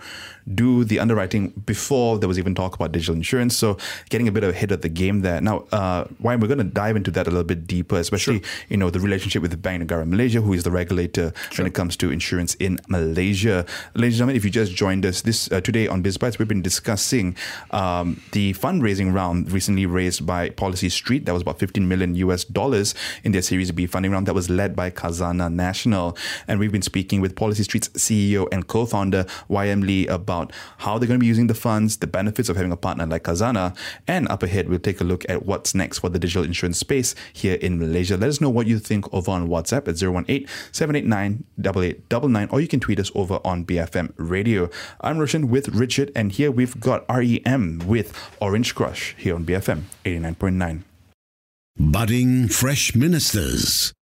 do 0.55 0.85
the 0.85 0.99
underwriting 0.99 1.51
before 1.67 2.19
there 2.19 2.29
was 2.29 2.39
even 2.39 2.55
talk 2.55 2.75
about 2.75 2.93
digital 2.93 3.15
insurance. 3.15 3.57
So 3.57 3.77
getting 4.09 4.29
a 4.29 4.33
bit 4.33 4.45
of 4.45 4.51
a 4.51 4.63
ahead 4.63 4.71
of 4.71 4.83
the 4.83 4.89
game 4.89 5.23
there. 5.23 5.41
Now, 5.41 5.65
uh, 5.73 6.05
we're 6.21 6.37
going 6.37 6.59
to 6.59 6.65
dive 6.65 6.95
into 6.95 7.11
that 7.13 7.27
a 7.27 7.31
little 7.31 7.45
bit 7.45 7.67
deeper, 7.67 7.97
especially 7.97 8.39
sure. 8.39 8.49
you 8.69 8.77
know 8.77 8.91
the 8.91 9.01
relationship 9.01 9.43
with 9.43 9.51
the 9.51 9.57
Bank 9.57 9.83
Negara 9.83 10.07
Malaysia, 10.07 10.41
who 10.41 10.53
is 10.53 10.63
the 10.63 10.71
regulator 10.71 11.33
sure. 11.51 11.65
when 11.65 11.67
it 11.67 11.75
comes 11.75 11.97
to 11.97 12.11
insurance 12.11 12.55
in 12.55 12.79
Malaysia. 12.89 13.67
Ladies 13.95 14.15
and 14.15 14.19
gentlemen, 14.19 14.37
if 14.37 14.45
you 14.45 14.51
just 14.51 14.75
joined 14.75 15.05
us 15.05 15.23
this 15.23 15.51
uh, 15.51 15.61
today 15.61 15.89
on 15.89 16.03
BizBytes, 16.03 16.39
we've 16.39 16.49
been 16.49 16.63
discussing 16.63 17.37
um, 17.73 18.23
the 18.33 18.55
fundraising 18.55 19.13
round 19.13 19.51
recently 19.51 19.87
raised 19.87 20.25
by 20.25 20.51
Policy 20.51 20.89
Street. 20.89 21.27
That 21.27 21.33
was 21.33 21.43
about 21.43 21.59
15 21.59 21.89
million 21.89 22.15
US 22.15 22.45
dollars 22.45 22.95
in 23.25 23.33
their 23.33 23.43
Series 23.43 23.73
B 23.73 23.87
funding 23.87 24.13
round. 24.13 24.27
That 24.27 24.35
was 24.35 24.49
led 24.49 24.77
by 24.77 24.82
by 24.83 24.90
Khazanah 24.90 25.53
National. 25.53 26.16
And 26.49 26.59
we've 26.59 26.73
been 26.73 26.83
speaking 26.83 27.21
with 27.21 27.37
Policy 27.37 27.62
Street's 27.62 27.88
CEO 27.90 28.49
and 28.51 28.66
co 28.66 28.85
founder, 28.85 29.25
YM 29.49 29.87
Lee, 29.87 30.09
about 30.09 30.53
how 30.79 30.99
they're 30.99 31.07
going 31.07 31.21
to 31.21 31.23
be 31.23 31.33
using 31.35 31.47
the 31.47 31.55
funds, 31.55 31.99
the 31.99 32.09
benefits 32.09 32.49
of 32.49 32.57
having 32.57 32.73
a 32.73 32.77
partner 32.77 33.07
like 33.07 33.23
Khazanah. 33.23 33.77
And 34.09 34.29
up 34.29 34.42
ahead, 34.42 34.68
we'll 34.68 34.81
take 34.81 35.01
a 35.01 35.05
look 35.05 35.25
at 35.29 35.47
what's 35.47 35.73
next 35.73 36.01
for 36.01 36.09
the 36.09 36.18
digital 36.18 36.42
insurance 36.42 36.79
space 36.79 37.14
here 37.33 37.55
in 37.66 37.79
Malaysia. 37.79 38.16
Let 38.16 38.29
us 38.29 38.40
know 38.40 38.51
what 38.51 38.66
you 38.66 38.81
think 38.81 39.12
over 39.14 39.31
on 39.31 39.47
WhatsApp 39.47 39.87
at 39.87 40.03
018 40.03 40.49
789 40.73 41.45
8899, 41.61 42.49
or 42.51 42.61
you 42.61 42.66
can 42.66 42.81
tweet 42.81 42.99
us 42.99 43.12
over 43.14 43.38
on 43.45 43.64
BFM 43.64 44.12
Radio. 44.16 44.68
I'm 45.01 45.18
Roshan 45.18 45.49
with 45.49 45.68
Richard, 45.68 46.11
and 46.16 46.33
here 46.33 46.51
we've 46.51 46.81
got 46.81 47.05
REM 47.09 47.83
with 47.87 48.09
Orange 48.40 48.75
Crush 48.75 49.14
here 49.16 49.37
on 49.37 49.45
BFM 49.45 49.83
89.9. 50.05 50.83
Budding 51.79 52.49
Fresh 52.49 52.95
Ministers. 52.95 53.95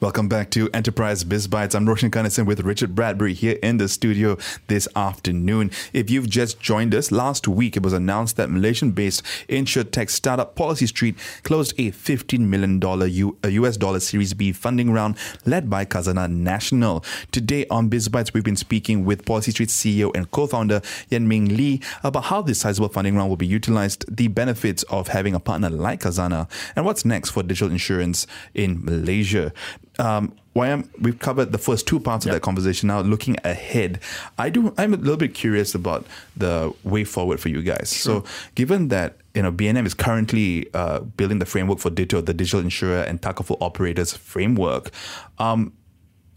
Welcome 0.00 0.28
back 0.28 0.48
to 0.52 0.70
Enterprise 0.72 1.24
Biz 1.24 1.46
Bytes. 1.46 1.74
I'm 1.74 1.86
Roshan 1.86 2.10
Kanesan 2.10 2.46
with 2.46 2.60
Richard 2.60 2.94
Bradbury 2.94 3.34
here 3.34 3.58
in 3.62 3.76
the 3.76 3.86
studio 3.86 4.38
this 4.66 4.88
afternoon. 4.96 5.70
If 5.92 6.08
you've 6.08 6.30
just 6.30 6.58
joined 6.58 6.94
us, 6.94 7.12
last 7.12 7.46
week 7.46 7.76
it 7.76 7.82
was 7.82 7.92
announced 7.92 8.38
that 8.38 8.48
Malaysian-based 8.48 9.22
insurtech 9.50 10.08
startup 10.08 10.54
Policy 10.54 10.86
Street 10.86 11.16
closed 11.42 11.74
a 11.76 11.90
$15 11.90 12.40
million 12.40 12.80
US 12.80 13.76
dollar 13.76 14.00
Series 14.00 14.32
B 14.32 14.52
funding 14.52 14.90
round 14.90 15.18
led 15.44 15.68
by 15.68 15.84
Khazanah 15.84 16.30
National. 16.30 17.04
Today 17.30 17.66
on 17.70 17.90
Biz 17.90 18.08
Bytes, 18.08 18.32
we've 18.32 18.42
been 18.42 18.56
speaking 18.56 19.04
with 19.04 19.26
Policy 19.26 19.50
Street 19.50 19.68
CEO 19.68 20.16
and 20.16 20.30
co-founder 20.30 20.80
Yen 21.10 21.28
Ming 21.28 21.58
Lee 21.58 21.82
about 22.02 22.24
how 22.24 22.40
this 22.40 22.60
sizable 22.60 22.88
funding 22.88 23.18
round 23.18 23.28
will 23.28 23.36
be 23.36 23.46
utilized, 23.46 24.06
the 24.08 24.28
benefits 24.28 24.82
of 24.84 25.08
having 25.08 25.34
a 25.34 25.40
partner 25.40 25.68
like 25.68 26.00
Khazanah, 26.00 26.48
and 26.74 26.86
what's 26.86 27.04
next 27.04 27.32
for 27.32 27.42
digital 27.42 27.70
insurance 27.70 28.26
in 28.54 28.82
Malaysia 28.82 29.52
um, 30.00 30.34
YM, 30.56 30.88
we've 31.00 31.18
covered 31.18 31.52
the 31.52 31.58
first 31.58 31.86
two 31.86 32.00
parts 32.00 32.26
yep. 32.26 32.32
of 32.32 32.40
that 32.40 32.44
conversation. 32.44 32.88
Now, 32.88 33.00
looking 33.00 33.36
ahead, 33.44 34.00
I 34.38 34.50
do. 34.50 34.74
I'm 34.76 34.94
a 34.94 34.96
little 34.96 35.16
bit 35.16 35.34
curious 35.34 35.74
about 35.74 36.06
the 36.36 36.74
way 36.82 37.04
forward 37.04 37.38
for 37.38 37.48
you 37.48 37.62
guys. 37.62 37.92
Sure. 37.92 38.24
So, 38.24 38.30
given 38.56 38.88
that 38.88 39.18
you 39.34 39.42
know 39.42 39.52
BNM 39.52 39.86
is 39.86 39.94
currently 39.94 40.68
uh, 40.74 41.00
building 41.00 41.38
the 41.38 41.46
framework 41.46 41.78
for 41.78 41.90
DITO, 41.90 42.22
the 42.22 42.34
digital 42.34 42.60
insurer 42.60 43.02
and 43.02 43.20
takaful 43.20 43.58
operators 43.60 44.16
framework, 44.16 44.90
um, 45.38 45.72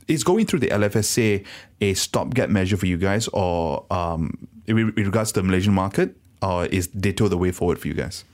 is 0.08 0.24
going 0.24 0.46
through 0.46 0.60
the 0.60 0.70
LFSA 0.70 1.44
a 1.82 1.94
stopgap 1.96 2.50
measure 2.50 2.78
for 2.78 2.86
you 2.86 2.98
guys, 2.98 3.28
or 3.30 3.86
um, 3.90 4.48
in 4.68 4.94
regards 4.96 5.32
to 5.32 5.42
the 5.42 5.48
Malaysian 5.48 5.74
market, 5.74 6.16
or 6.42 6.66
is 6.68 6.88
DITO 6.88 7.30
the 7.30 7.38
way 7.38 7.52
forward 7.52 7.80
for 7.80 7.88
you 7.88 7.96
guys? 7.96 8.26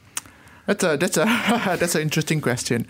That's 0.65 0.83
a 0.83 0.97
that's 0.97 1.17
a 1.17 1.23
that's 1.79 1.95
an 1.95 2.01
interesting 2.01 2.41
question 2.41 2.85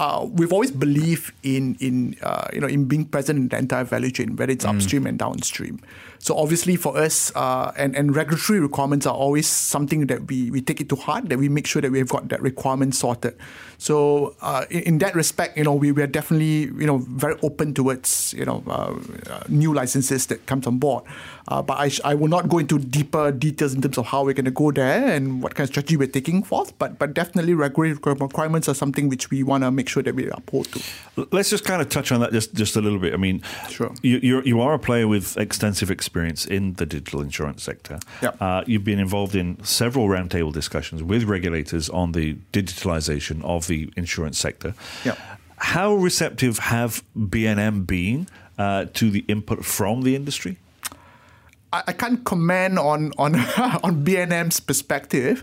uh, 0.00 0.26
we've 0.28 0.52
always 0.52 0.72
believed 0.72 1.32
in 1.42 1.76
in 1.78 2.16
uh, 2.22 2.48
you 2.52 2.60
know 2.60 2.66
in 2.66 2.86
being 2.86 3.04
present 3.04 3.38
in 3.38 3.48
the 3.48 3.58
entire 3.58 3.84
value 3.84 4.10
chain, 4.10 4.34
whether 4.36 4.52
it's 4.52 4.64
mm. 4.64 4.74
upstream 4.74 5.06
and 5.06 5.18
downstream. 5.18 5.80
So 6.18 6.36
obviously 6.36 6.76
for 6.76 6.96
us, 6.96 7.30
uh, 7.36 7.70
and 7.76 7.94
and 7.94 8.16
regulatory 8.16 8.58
requirements 8.58 9.06
are 9.06 9.14
always 9.14 9.46
something 9.46 10.06
that 10.06 10.26
we 10.26 10.50
we 10.50 10.60
take 10.60 10.80
it 10.80 10.88
to 10.88 10.96
heart. 10.96 11.28
That 11.28 11.38
we 11.38 11.48
make 11.48 11.66
sure 11.66 11.82
that 11.82 11.92
we've 11.92 12.08
got 12.08 12.28
that 12.30 12.42
requirement 12.42 12.94
sorted. 12.94 13.36
So 13.78 14.34
uh, 14.40 14.64
in, 14.70 14.80
in, 14.80 14.98
that 14.98 15.14
respect, 15.14 15.58
you 15.58 15.64
know, 15.64 15.74
we, 15.74 15.92
we 15.92 16.02
are 16.02 16.06
definitely 16.06 16.72
you 16.80 16.86
know 16.86 16.98
very 16.98 17.36
open 17.42 17.74
towards 17.74 18.32
you 18.32 18.46
know 18.46 18.64
uh, 18.66 18.94
new 19.48 19.74
licenses 19.74 20.26
that 20.26 20.46
comes 20.46 20.66
on 20.66 20.78
board. 20.78 21.04
Uh, 21.46 21.60
but 21.60 21.74
I, 21.74 21.90
I 22.12 22.14
will 22.14 22.28
not 22.28 22.48
go 22.48 22.58
into 22.58 22.78
deeper 22.78 23.30
details 23.30 23.74
in 23.74 23.82
terms 23.82 23.98
of 23.98 24.06
how 24.06 24.24
we're 24.24 24.32
going 24.32 24.46
to 24.46 24.50
go 24.50 24.70
there 24.70 25.06
and 25.08 25.42
what 25.42 25.54
kind 25.54 25.68
of 25.68 25.72
strategy 25.74 25.98
we're 25.98 26.08
taking 26.08 26.42
forth. 26.42 26.72
But 26.78 26.98
but 26.98 27.12
definitely 27.12 27.52
regulatory 27.52 27.92
requirements 27.92 28.68
are 28.68 28.74
something 28.74 29.10
which 29.10 29.30
we 29.30 29.42
want 29.42 29.64
to 29.64 29.70
make 29.70 29.83
make 29.84 29.90
sure 29.90 30.02
that 30.02 30.14
we 30.14 30.28
uphold 30.30 30.66
to. 30.72 30.80
Let's 31.30 31.50
just 31.50 31.64
kind 31.64 31.82
of 31.82 31.88
touch 31.90 32.10
on 32.10 32.20
that 32.20 32.32
just, 32.32 32.54
just 32.54 32.76
a 32.76 32.80
little 32.80 32.98
bit. 32.98 33.12
I 33.12 33.16
mean, 33.18 33.42
Sure. 33.68 33.92
you, 34.02 34.18
you're, 34.22 34.42
you 34.44 34.60
are 34.62 34.72
a 34.74 34.78
player 34.78 35.06
with 35.06 35.36
extensive 35.36 35.90
experience 35.90 36.46
in 36.46 36.74
the 36.74 36.86
digital 36.86 37.20
insurance 37.20 37.62
sector. 37.62 37.98
Yeah. 38.22 38.30
Uh, 38.40 38.64
you've 38.66 38.84
been 38.84 38.98
involved 38.98 39.34
in 39.34 39.62
several 39.62 40.08
roundtable 40.08 40.52
discussions 40.52 41.02
with 41.02 41.24
regulators 41.24 41.90
on 41.90 42.12
the 42.12 42.34
digitalization 42.52 43.44
of 43.44 43.66
the 43.66 43.92
insurance 43.96 44.38
sector. 44.38 44.74
Yeah. 45.04 45.16
How 45.58 45.94
receptive 45.94 46.58
have 46.58 47.02
BNM 47.16 47.86
been 47.86 48.26
uh, 48.58 48.86
to 48.94 49.10
the 49.10 49.24
input 49.28 49.64
from 49.64 50.02
the 50.02 50.16
industry? 50.16 50.56
I, 51.74 51.82
I 51.88 51.92
can't 51.92 52.22
comment 52.24 52.78
on 52.78 53.12
on 53.18 53.34
on 53.86 54.04
BNM's 54.06 54.60
perspective, 54.60 55.42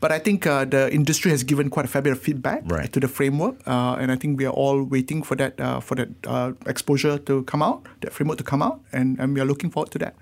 but 0.00 0.12
I 0.12 0.18
think 0.20 0.46
uh, 0.46 0.64
the 0.64 0.92
industry 0.94 1.30
has 1.32 1.42
given 1.42 1.70
quite 1.70 1.84
a 1.84 1.88
fair 1.88 2.02
bit 2.02 2.12
of 2.12 2.20
feedback 2.20 2.62
Right. 2.66 2.92
to 2.92 3.00
the 3.00 3.08
framework, 3.08 3.56
uh, 3.66 3.96
and 4.00 4.12
I 4.12 4.16
think 4.16 4.38
we 4.38 4.46
are 4.46 4.54
all 4.54 4.82
waiting 4.84 5.22
for 5.24 5.34
that 5.36 5.60
uh, 5.60 5.80
for 5.80 5.96
that 5.96 6.08
uh, 6.26 6.52
exposure 6.66 7.18
to 7.18 7.42
come 7.44 7.62
out, 7.62 7.86
that 8.00 8.12
framework 8.12 8.38
to 8.38 8.44
come 8.44 8.62
out, 8.62 8.80
and, 8.92 9.18
and 9.18 9.34
we 9.34 9.40
are 9.40 9.44
looking 9.44 9.70
forward 9.70 9.90
to 9.92 9.98
that. 9.98 10.14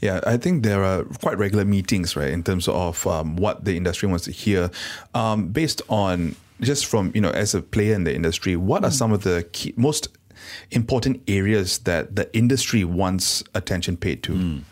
Yeah, 0.00 0.20
I 0.24 0.36
think 0.36 0.62
there 0.62 0.84
are 0.84 1.02
quite 1.20 1.38
regular 1.38 1.64
meetings, 1.64 2.14
right, 2.14 2.30
in 2.30 2.44
terms 2.44 2.68
of 2.68 3.04
um, 3.06 3.34
what 3.36 3.64
the 3.64 3.76
industry 3.76 4.08
wants 4.08 4.24
to 4.26 4.30
hear, 4.30 4.70
um, 5.14 5.48
based 5.48 5.82
on 5.88 6.36
just 6.60 6.86
from 6.86 7.10
you 7.14 7.20
know 7.20 7.30
as 7.30 7.54
a 7.54 7.60
player 7.62 7.94
in 7.94 8.04
the 8.04 8.14
industry, 8.14 8.54
what 8.54 8.84
are 8.84 8.92
some 8.92 9.10
of 9.12 9.24
the 9.24 9.42
key, 9.52 9.74
most 9.76 10.06
important 10.70 11.20
areas 11.26 11.78
that 11.78 12.14
the 12.14 12.30
industry 12.36 12.84
wants 12.84 13.42
attention 13.54 13.96
paid 13.96 14.22
to? 14.22 14.62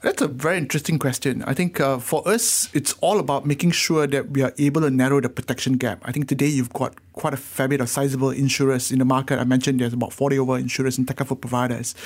That's 0.00 0.22
a 0.22 0.28
very 0.28 0.58
interesting 0.58 0.96
question. 0.96 1.42
I 1.42 1.54
think 1.54 1.80
uh, 1.80 1.98
for 1.98 2.26
us, 2.28 2.68
it's 2.72 2.92
all 3.00 3.18
about 3.18 3.46
making 3.46 3.72
sure 3.72 4.06
that 4.06 4.30
we 4.30 4.42
are 4.42 4.54
able 4.56 4.82
to 4.82 4.90
narrow 4.90 5.20
the 5.20 5.28
protection 5.28 5.72
gap. 5.72 6.00
I 6.04 6.12
think 6.12 6.28
today 6.28 6.46
you've 6.46 6.72
got 6.72 6.94
quite 7.14 7.34
a 7.34 7.36
fair 7.36 7.66
bit 7.66 7.80
of 7.80 7.88
sizable 7.88 8.30
insurers 8.30 8.92
in 8.92 9.00
the 9.00 9.04
market. 9.04 9.40
I 9.40 9.44
mentioned 9.44 9.80
there's 9.80 9.92
about 9.92 10.12
40 10.12 10.38
over 10.38 10.56
insurers 10.56 10.98
and 10.98 11.08
tech 11.08 11.16
providers. 11.26 11.96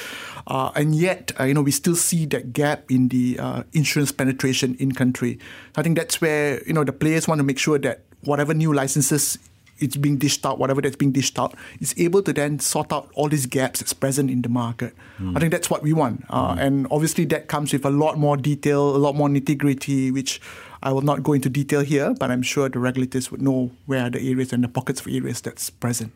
Uh, 0.46 0.70
and 0.74 0.94
yet, 0.94 1.33
uh, 1.38 1.44
you 1.44 1.52
know, 1.52 1.61
we 1.61 1.70
still 1.70 1.94
see 1.94 2.24
that 2.26 2.55
gap 2.55 2.90
in 2.90 3.09
the 3.09 3.38
uh, 3.38 3.62
insurance 3.74 4.11
penetration 4.11 4.74
in 4.78 4.92
country. 4.92 5.38
I 5.76 5.83
think 5.83 5.98
that's 5.98 6.18
where, 6.18 6.62
you 6.66 6.72
know, 6.72 6.85
the 6.85 6.94
players 6.94 7.28
want 7.28 7.40
to 7.40 7.44
make 7.44 7.59
sure 7.59 7.78
that 7.81 8.05
whatever 8.22 8.55
new 8.55 8.72
licenses 8.72 9.38
it's 9.82 9.96
being 9.96 10.16
dished 10.18 10.46
out, 10.46 10.58
whatever 10.58 10.80
that's 10.80 10.96
being 10.96 11.12
dished 11.12 11.38
out, 11.38 11.54
is 11.80 11.94
able 11.98 12.22
to 12.22 12.32
then 12.32 12.58
sort 12.60 12.92
out 12.92 13.10
all 13.14 13.28
these 13.28 13.46
gaps 13.46 13.80
that's 13.80 13.92
present 13.92 14.30
in 14.30 14.42
the 14.42 14.48
market. 14.48 14.94
I 15.36 15.38
think 15.40 15.52
that's 15.52 15.68
what 15.70 15.82
we 15.82 15.92
want. 15.92 16.24
Uh, 16.30 16.56
And 16.58 16.86
obviously, 16.90 17.24
that 17.26 17.46
comes 17.48 17.72
with 17.72 17.84
a 17.84 17.90
lot 17.90 18.18
more 18.18 18.36
detail, 18.36 18.96
a 18.96 18.98
lot 19.06 19.14
more 19.14 19.28
nitty 19.28 19.56
gritty, 19.58 20.10
which 20.10 20.40
I 20.82 20.90
will 20.92 21.02
not 21.02 21.22
go 21.22 21.32
into 21.32 21.48
detail 21.48 21.80
here, 21.82 22.14
but 22.18 22.30
I'm 22.30 22.42
sure 22.42 22.68
the 22.68 22.78
regulators 22.78 23.30
would 23.30 23.40
know 23.42 23.70
where 23.86 24.10
the 24.10 24.18
areas 24.18 24.52
and 24.52 24.64
the 24.64 24.68
pockets 24.68 25.00
of 25.00 25.06
areas 25.06 25.40
that's 25.40 25.70
present. 25.70 26.12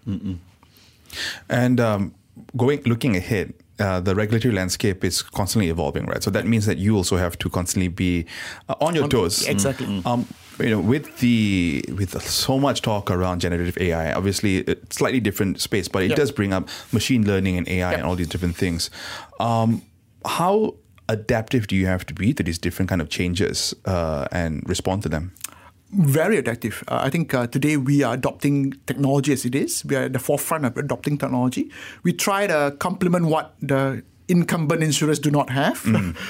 And 1.49 1.81
um, 1.81 2.15
going 2.57 2.83
looking 2.85 3.17
ahead, 3.17 3.53
uh, 3.79 4.01
the 4.01 4.15
regulatory 4.15 4.55
landscape 4.55 5.05
is 5.05 5.23
constantly 5.23 5.69
evolving, 5.71 6.07
right? 6.07 6.23
So 6.23 6.31
that 6.31 6.47
means 6.47 6.67
that 6.67 6.79
you 6.79 6.97
also 6.97 7.17
have 7.17 7.37
to 7.39 7.49
constantly 7.51 7.89
be 7.89 8.27
uh, 8.69 8.75
on 8.81 8.95
your 8.95 9.05
On- 9.05 9.11
toes. 9.11 9.47
exactly. 9.47 9.87
Um, 10.05 10.27
you 10.59 10.71
know, 10.71 10.81
with 10.81 11.19
the 11.19 11.85
with 11.97 12.21
so 12.23 12.59
much 12.59 12.83
talk 12.83 13.11
around 13.11 13.41
generative 13.41 13.77
AI, 13.79 14.13
obviously 14.13 14.59
it's 14.59 14.97
slightly 14.97 15.21
different 15.21 15.61
space, 15.61 15.89
but 15.89 16.03
it 16.03 16.11
Yeah. 16.11 16.17
does 16.17 16.31
bring 16.33 16.53
up 16.53 16.69
machine 16.93 17.27
learning 17.27 17.57
and 17.59 17.69
AI 17.69 17.91
Yeah. 17.93 17.99
and 17.99 18.07
all 18.07 18.17
these 18.17 18.29
different 18.29 18.57
things. 18.57 18.91
Um, 19.41 19.83
how 20.25 20.75
adaptive 21.09 21.67
do 21.67 21.77
you 21.77 21.87
have 21.87 22.05
to 22.07 22.15
be 22.15 22.33
to 22.35 22.43
these 22.43 22.59
different 22.59 22.89
kind 22.89 23.01
of 23.01 23.09
changes 23.09 23.75
uh, 23.85 24.27
and 24.33 24.63
respond 24.69 25.03
to 25.05 25.09
them? 25.09 25.33
very 25.93 26.37
adaptive. 26.37 26.83
Uh, 26.89 26.99
I 27.05 27.11
think 27.11 27.33
uh, 27.33 27.47
today 27.47 27.77
we 27.77 28.03
are 28.03 28.15
adopting 28.15 28.75
technology 28.87 29.33
as 29.33 29.45
it 29.45 29.55
is. 29.55 29.85
We 29.85 29.95
are 29.95 30.03
at 30.03 30.13
the 30.13 30.19
forefront 30.19 30.65
of 30.67 30.77
adopting 30.77 31.17
technology. 31.17 31.71
We 32.03 32.13
try 32.13 32.49
to 32.49 32.75
complement 32.81 33.27
what 33.27 33.55
the 33.63 34.03
incumbent 34.29 34.83
insurers 34.83 35.19
do 35.19 35.31
not 35.31 35.51
have. 35.51 35.79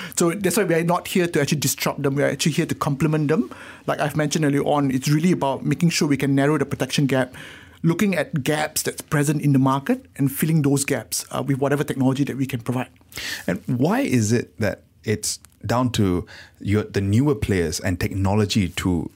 so 0.16 0.30
that's 0.30 0.56
why 0.56 0.64
we 0.64 0.74
are 0.74 0.84
not 0.84 1.08
here 1.08 1.26
to 1.26 1.40
actually 1.40 1.60
disrupt 1.60 2.02
them. 2.02 2.14
We 2.14 2.22
are 2.22 2.28
actually 2.28 2.52
here 2.52 2.66
to 2.66 2.74
complement 2.74 3.28
them. 3.28 3.50
Like 3.86 4.00
I've 4.00 4.16
mentioned 4.16 4.44
earlier 4.44 4.62
on, 4.62 4.90
it's 4.90 5.08
really 5.08 5.32
about 5.32 5.64
making 5.64 5.90
sure 5.90 6.08
we 6.08 6.16
can 6.16 6.34
narrow 6.34 6.58
the 6.58 6.66
protection 6.66 7.06
gap. 7.06 7.34
Looking 7.82 8.16
at 8.16 8.42
gaps 8.42 8.82
that's 8.82 9.00
present 9.02 9.42
in 9.42 9.52
the 9.52 9.58
market 9.58 10.06
and 10.16 10.32
filling 10.32 10.62
those 10.62 10.84
gaps 10.84 11.24
uh, 11.30 11.42
with 11.46 11.58
whatever 11.58 11.84
technology 11.84 12.24
that 12.24 12.36
we 12.36 12.46
can 12.46 12.60
provide. 12.60 12.88
And 13.46 13.62
why 13.66 14.00
is 14.00 14.32
it 14.32 14.58
that 14.58 14.82
it's 15.04 15.38
down 15.64 15.90
to 15.90 16.26
your, 16.60 16.84
the 16.84 17.00
newer 17.00 17.34
players 17.34 17.78
and 17.80 18.00
technology 18.00 18.70
to 18.70 19.10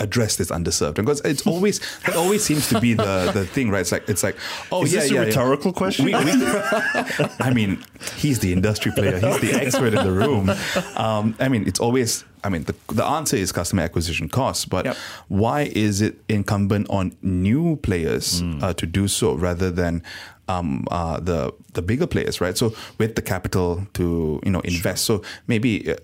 address 0.00 0.36
this 0.36 0.50
underserved? 0.50 0.94
Because 0.94 1.20
it's 1.20 1.46
always 1.46 1.78
that 2.06 2.16
always 2.16 2.42
seems 2.42 2.68
to 2.70 2.80
be 2.80 2.94
the, 2.94 3.30
the 3.32 3.44
thing, 3.46 3.70
right? 3.70 3.80
It's 3.80 3.92
like 3.92 4.08
it's 4.08 4.22
like 4.22 4.36
oh 4.72 4.82
Is 4.84 4.92
yeah, 4.92 5.00
this 5.00 5.10
a 5.10 5.14
yeah, 5.14 5.20
yeah. 5.20 5.26
rhetorical 5.26 5.72
question? 5.72 6.06
We- 6.06 6.14
we- 6.14 6.18
I 7.40 7.52
mean, 7.54 7.82
he's 8.16 8.38
the 8.40 8.52
industry 8.52 8.92
player. 8.92 9.18
He's 9.18 9.40
the 9.40 9.52
expert 9.54 9.94
in 9.94 10.02
the 10.04 10.12
room. 10.12 10.50
Um, 10.96 11.34
I 11.38 11.48
mean, 11.48 11.66
it's 11.68 11.80
always. 11.80 12.24
I 12.42 12.48
mean, 12.48 12.64
the, 12.64 12.74
the 12.94 13.04
answer 13.04 13.36
is 13.36 13.52
customer 13.52 13.82
acquisition 13.82 14.28
costs, 14.30 14.64
but 14.64 14.86
Yep. 14.86 14.96
why 15.28 15.70
is 15.74 16.00
it 16.00 16.14
incumbent 16.28 16.88
on 16.88 17.12
new 17.20 17.76
players 17.76 18.40
Hmm. 18.40 18.64
uh, 18.64 18.72
to 18.74 18.86
do 18.86 19.08
so 19.08 19.34
rather 19.34 19.70
than 19.70 20.02
um, 20.48 20.86
uh, 20.90 21.20
the 21.20 21.52
the 21.74 21.82
bigger 21.82 22.06
players, 22.06 22.40
right? 22.40 22.56
So 22.56 22.72
with 22.98 23.14
the 23.14 23.22
capital 23.22 23.86
to 23.94 24.40
you 24.44 24.50
know 24.50 24.60
invest, 24.60 25.04
so 25.04 25.22
maybe. 25.46 25.94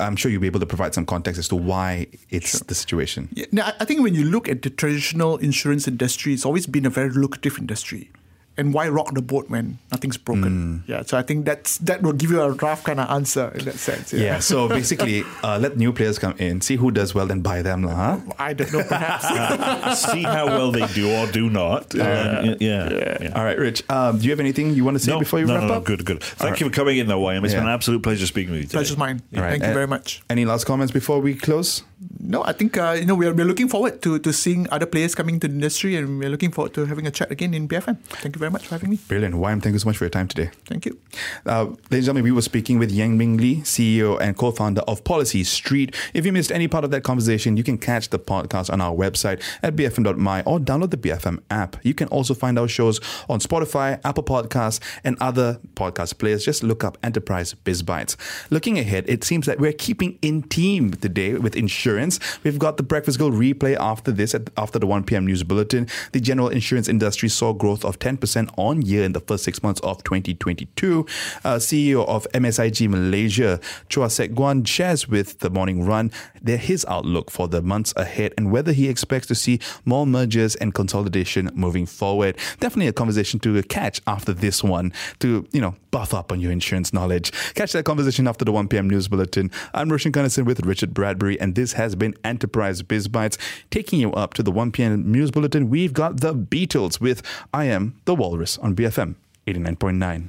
I'm 0.00 0.16
sure 0.16 0.30
you'll 0.30 0.40
be 0.40 0.46
able 0.46 0.60
to 0.60 0.66
provide 0.66 0.94
some 0.94 1.06
context 1.06 1.38
as 1.38 1.48
to 1.48 1.56
why 1.56 2.06
it's 2.30 2.60
the 2.60 2.74
situation. 2.74 3.28
Yeah, 3.32 3.46
now, 3.52 3.72
I 3.80 3.84
think 3.84 4.02
when 4.02 4.14
you 4.14 4.24
look 4.24 4.48
at 4.48 4.62
the 4.62 4.70
traditional 4.70 5.36
insurance 5.38 5.88
industry, 5.88 6.34
it's 6.34 6.44
always 6.44 6.66
been 6.66 6.86
a 6.86 6.90
very 6.90 7.10
lucrative 7.10 7.58
industry. 7.58 8.10
And 8.58 8.72
why 8.72 8.88
rock 8.88 9.12
the 9.12 9.20
boat 9.20 9.50
when 9.50 9.78
nothing's 9.92 10.16
broken? 10.16 10.82
Yeah, 10.86 11.02
so 11.02 11.18
I 11.18 11.22
think 11.22 11.44
that's 11.44 11.76
that 11.78 12.00
will 12.00 12.14
give 12.14 12.30
you 12.30 12.40
a 12.40 12.52
rough 12.52 12.84
kind 12.84 12.98
of 13.00 13.10
answer 13.10 13.52
in 13.54 13.66
that 13.66 13.74
sense. 13.76 14.12
Yeah. 14.14 14.38
So 14.38 14.66
basically, 14.66 15.24
uh, 15.44 15.58
let 15.58 15.76
new 15.76 15.92
players 15.92 16.18
come 16.18 16.34
in, 16.38 16.62
see 16.62 16.76
who 16.76 16.90
does 16.90 17.14
well, 17.14 17.26
then 17.26 17.42
buy 17.42 17.60
them, 17.60 17.82
lah, 17.82 17.94
huh? 17.94 18.20
I 18.38 18.54
don't 18.54 18.72
know, 18.72 18.82
perhaps. 18.82 20.02
See 20.12 20.22
how 20.22 20.46
well 20.46 20.72
they 20.72 20.86
do 20.88 21.10
or 21.12 21.26
do 21.26 21.50
not. 21.50 21.94
Uh, 21.94 22.56
yeah. 22.60 23.18
yeah. 23.20 23.32
All 23.34 23.44
right, 23.44 23.58
Rich. 23.58 23.82
Um, 23.90 24.18
do 24.18 24.24
you 24.24 24.30
have 24.30 24.40
anything 24.40 24.72
you 24.74 24.84
want 24.84 24.96
to 24.96 25.04
say 25.04 25.10
No, 25.12 25.18
before 25.18 25.38
you 25.40 25.46
no, 25.46 25.54
wrap 25.54 25.62
no, 25.64 25.68
no, 25.68 25.74
up? 25.74 25.84
good, 25.84 26.04
good. 26.04 26.22
Thank 26.22 26.52
right. 26.52 26.60
you 26.60 26.66
for 26.68 26.72
coming 26.72 26.96
in, 26.98 27.08
though, 27.08 27.20
Wayne. 27.20 27.44
It's 27.44 27.52
Yeah. 27.52 27.60
been 27.60 27.68
an 27.68 27.74
absolute 27.74 28.02
pleasure 28.02 28.26
speaking 28.26 28.52
with 28.52 28.60
you 28.62 28.66
today. 28.66 28.78
Pleasure's 28.78 28.96
mine. 28.96 29.20
All 29.36 29.42
right. 29.42 29.50
Thank 29.50 29.64
you 29.64 29.70
Uh, 29.70 29.74
very 29.74 29.86
much. 29.86 30.22
Any 30.30 30.44
last 30.46 30.64
comments 30.64 30.92
before 30.92 31.20
we 31.20 31.34
close? 31.34 31.82
No, 32.28 32.42
I 32.42 32.52
think 32.52 32.76
uh, 32.76 32.96
you 32.98 33.06
know 33.06 33.14
we're, 33.14 33.32
we're 33.32 33.46
looking 33.46 33.68
forward 33.68 34.02
to, 34.02 34.18
to 34.18 34.32
seeing 34.32 34.68
other 34.70 34.84
players 34.84 35.14
coming 35.14 35.38
to 35.38 35.46
the 35.46 35.54
industry, 35.54 35.94
and 35.94 36.18
we're 36.18 36.28
looking 36.28 36.50
forward 36.50 36.74
to 36.74 36.84
having 36.84 37.06
a 37.06 37.10
chat 37.12 37.30
again 37.30 37.54
in 37.54 37.68
BFM. 37.68 38.00
Thank 38.00 38.34
you 38.34 38.40
very 38.40 38.50
much 38.50 38.66
for 38.66 38.74
having 38.74 38.90
me. 38.90 38.98
Brilliant. 39.06 39.36
YM, 39.36 39.62
thank 39.62 39.74
you 39.74 39.78
so 39.78 39.88
much 39.88 39.96
for 39.96 40.04
your 40.04 40.10
time 40.10 40.26
today. 40.26 40.50
Thank 40.64 40.86
you. 40.86 40.98
Uh, 41.46 41.66
ladies 41.66 41.78
and 41.90 42.02
gentlemen, 42.02 42.24
we 42.24 42.32
were 42.32 42.42
speaking 42.42 42.80
with 42.80 42.90
Yen 42.90 43.16
Ming 43.16 43.36
Lee, 43.36 43.58
CEO 43.58 44.20
and 44.20 44.36
co-founder 44.36 44.80
of 44.88 45.04
Policy 45.04 45.44
Street. 45.44 45.94
If 46.14 46.26
you 46.26 46.32
missed 46.32 46.50
any 46.50 46.66
part 46.66 46.82
of 46.82 46.90
that 46.90 47.04
conversation, 47.04 47.56
you 47.56 47.62
can 47.62 47.78
catch 47.78 48.10
the 48.10 48.18
podcast 48.18 48.72
on 48.72 48.80
our 48.80 48.92
website 48.92 49.40
at 49.62 49.76
bfm.my 49.76 50.42
or 50.42 50.58
download 50.58 50.90
the 50.90 50.96
BFM 50.96 51.40
app. 51.50 51.76
You 51.84 51.94
can 51.94 52.08
also 52.08 52.34
find 52.34 52.58
our 52.58 52.66
shows 52.66 52.98
on 53.28 53.38
Spotify, 53.38 54.00
Apple 54.04 54.24
Podcasts, 54.24 54.80
and 55.04 55.16
other 55.20 55.60
podcast 55.76 56.18
players. 56.18 56.44
Just 56.44 56.64
look 56.64 56.82
up 56.82 56.98
Enterprise 57.04 57.54
Biz 57.54 57.84
Bytes. 57.84 58.16
Looking 58.50 58.80
ahead, 58.80 59.04
it 59.06 59.22
seems 59.22 59.46
that 59.46 59.60
we're 59.60 59.72
keeping 59.72 60.18
in 60.22 60.42
team 60.42 60.90
today 60.90 61.34
with 61.34 61.54
insurance. 61.54 62.15
We've 62.44 62.58
got 62.58 62.76
the 62.76 62.82
Breakfast 62.82 63.18
Grille 63.18 63.32
replay 63.32 63.76
after 63.76 64.12
this, 64.12 64.34
at, 64.34 64.50
after 64.56 64.78
the 64.78 64.86
1 64.86 65.04
p.m. 65.04 65.26
news 65.26 65.42
bulletin. 65.42 65.88
The 66.12 66.20
general 66.20 66.48
insurance 66.48 66.88
industry 66.88 67.28
saw 67.28 67.52
growth 67.52 67.84
of 67.84 67.98
10% 67.98 68.50
on 68.56 68.82
year 68.82 69.04
in 69.04 69.12
the 69.12 69.20
first 69.20 69.44
six 69.44 69.62
months 69.62 69.80
of 69.80 70.02
2022. 70.04 71.06
Uh, 71.44 71.56
CEO 71.56 72.06
of 72.06 72.26
MSIG 72.32 72.88
Malaysia, 72.88 73.60
Chua 73.88 74.10
Seck 74.10 74.30
Guan, 74.30 74.66
shares 74.66 75.08
with 75.08 75.38
the 75.40 75.50
Morning 75.50 75.84
Run 75.84 76.10
their, 76.42 76.56
his 76.56 76.84
outlook 76.86 77.30
for 77.30 77.48
the 77.48 77.62
months 77.62 77.92
ahead 77.96 78.32
and 78.36 78.50
whether 78.50 78.72
he 78.72 78.88
expects 78.88 79.26
to 79.26 79.34
see 79.34 79.58
more 79.84 80.06
mergers 80.06 80.54
and 80.56 80.74
consolidation 80.74 81.50
moving 81.54 81.86
forward. 81.86 82.36
Definitely 82.60 82.88
a 82.88 82.92
conversation 82.92 83.40
to 83.40 83.62
catch 83.64 84.00
after 84.06 84.32
this 84.32 84.62
one 84.62 84.92
to, 85.20 85.46
you 85.52 85.60
know, 85.60 85.74
buff 85.90 86.12
up 86.12 86.30
on 86.30 86.40
your 86.40 86.52
insurance 86.52 86.92
knowledge. 86.92 87.32
Catch 87.54 87.72
that 87.72 87.84
conversation 87.84 88.28
after 88.28 88.44
the 88.44 88.52
1 88.52 88.68
p.m. 88.68 88.88
news 88.88 89.08
bulletin. 89.08 89.50
I'm 89.72 89.88
Roshan 89.88 90.12
Kanesan 90.12 90.44
with 90.44 90.60
Richard 90.64 90.92
Bradbury, 90.92 91.40
and 91.40 91.54
this 91.54 91.72
has 91.72 91.94
Enterprise 92.24 92.82
Biz 92.82 93.08
Bytes. 93.08 93.38
Taking 93.70 94.00
you 94.00 94.12
up 94.12 94.34
to 94.34 94.42
the 94.42 94.52
1 94.52 94.72
p.m. 94.72 95.10
news 95.10 95.30
bulletin, 95.30 95.70
we've 95.70 95.92
got 95.92 96.20
the 96.20 96.34
Beatles 96.34 97.00
with 97.00 97.22
I 97.52 97.64
Am 97.64 98.00
the 98.04 98.14
Walrus 98.14 98.58
on 98.58 98.74
BFM 98.74 99.16
89.9. 99.46 100.28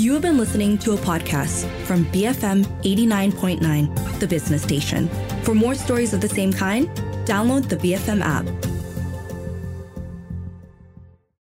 You 0.00 0.12
have 0.12 0.22
been 0.22 0.36
listening 0.36 0.76
to 0.78 0.92
a 0.92 0.96
podcast 0.96 1.66
from 1.86 2.04
BFM 2.06 2.64
89.9, 2.82 4.18
the 4.20 4.26
business 4.26 4.62
station. 4.62 5.08
For 5.44 5.54
more 5.54 5.74
stories 5.74 6.12
of 6.12 6.20
the 6.20 6.28
same 6.28 6.52
kind, 6.52 6.88
download 7.24 7.68
the 7.68 7.76
BFM 7.76 8.20
app. 8.20 8.73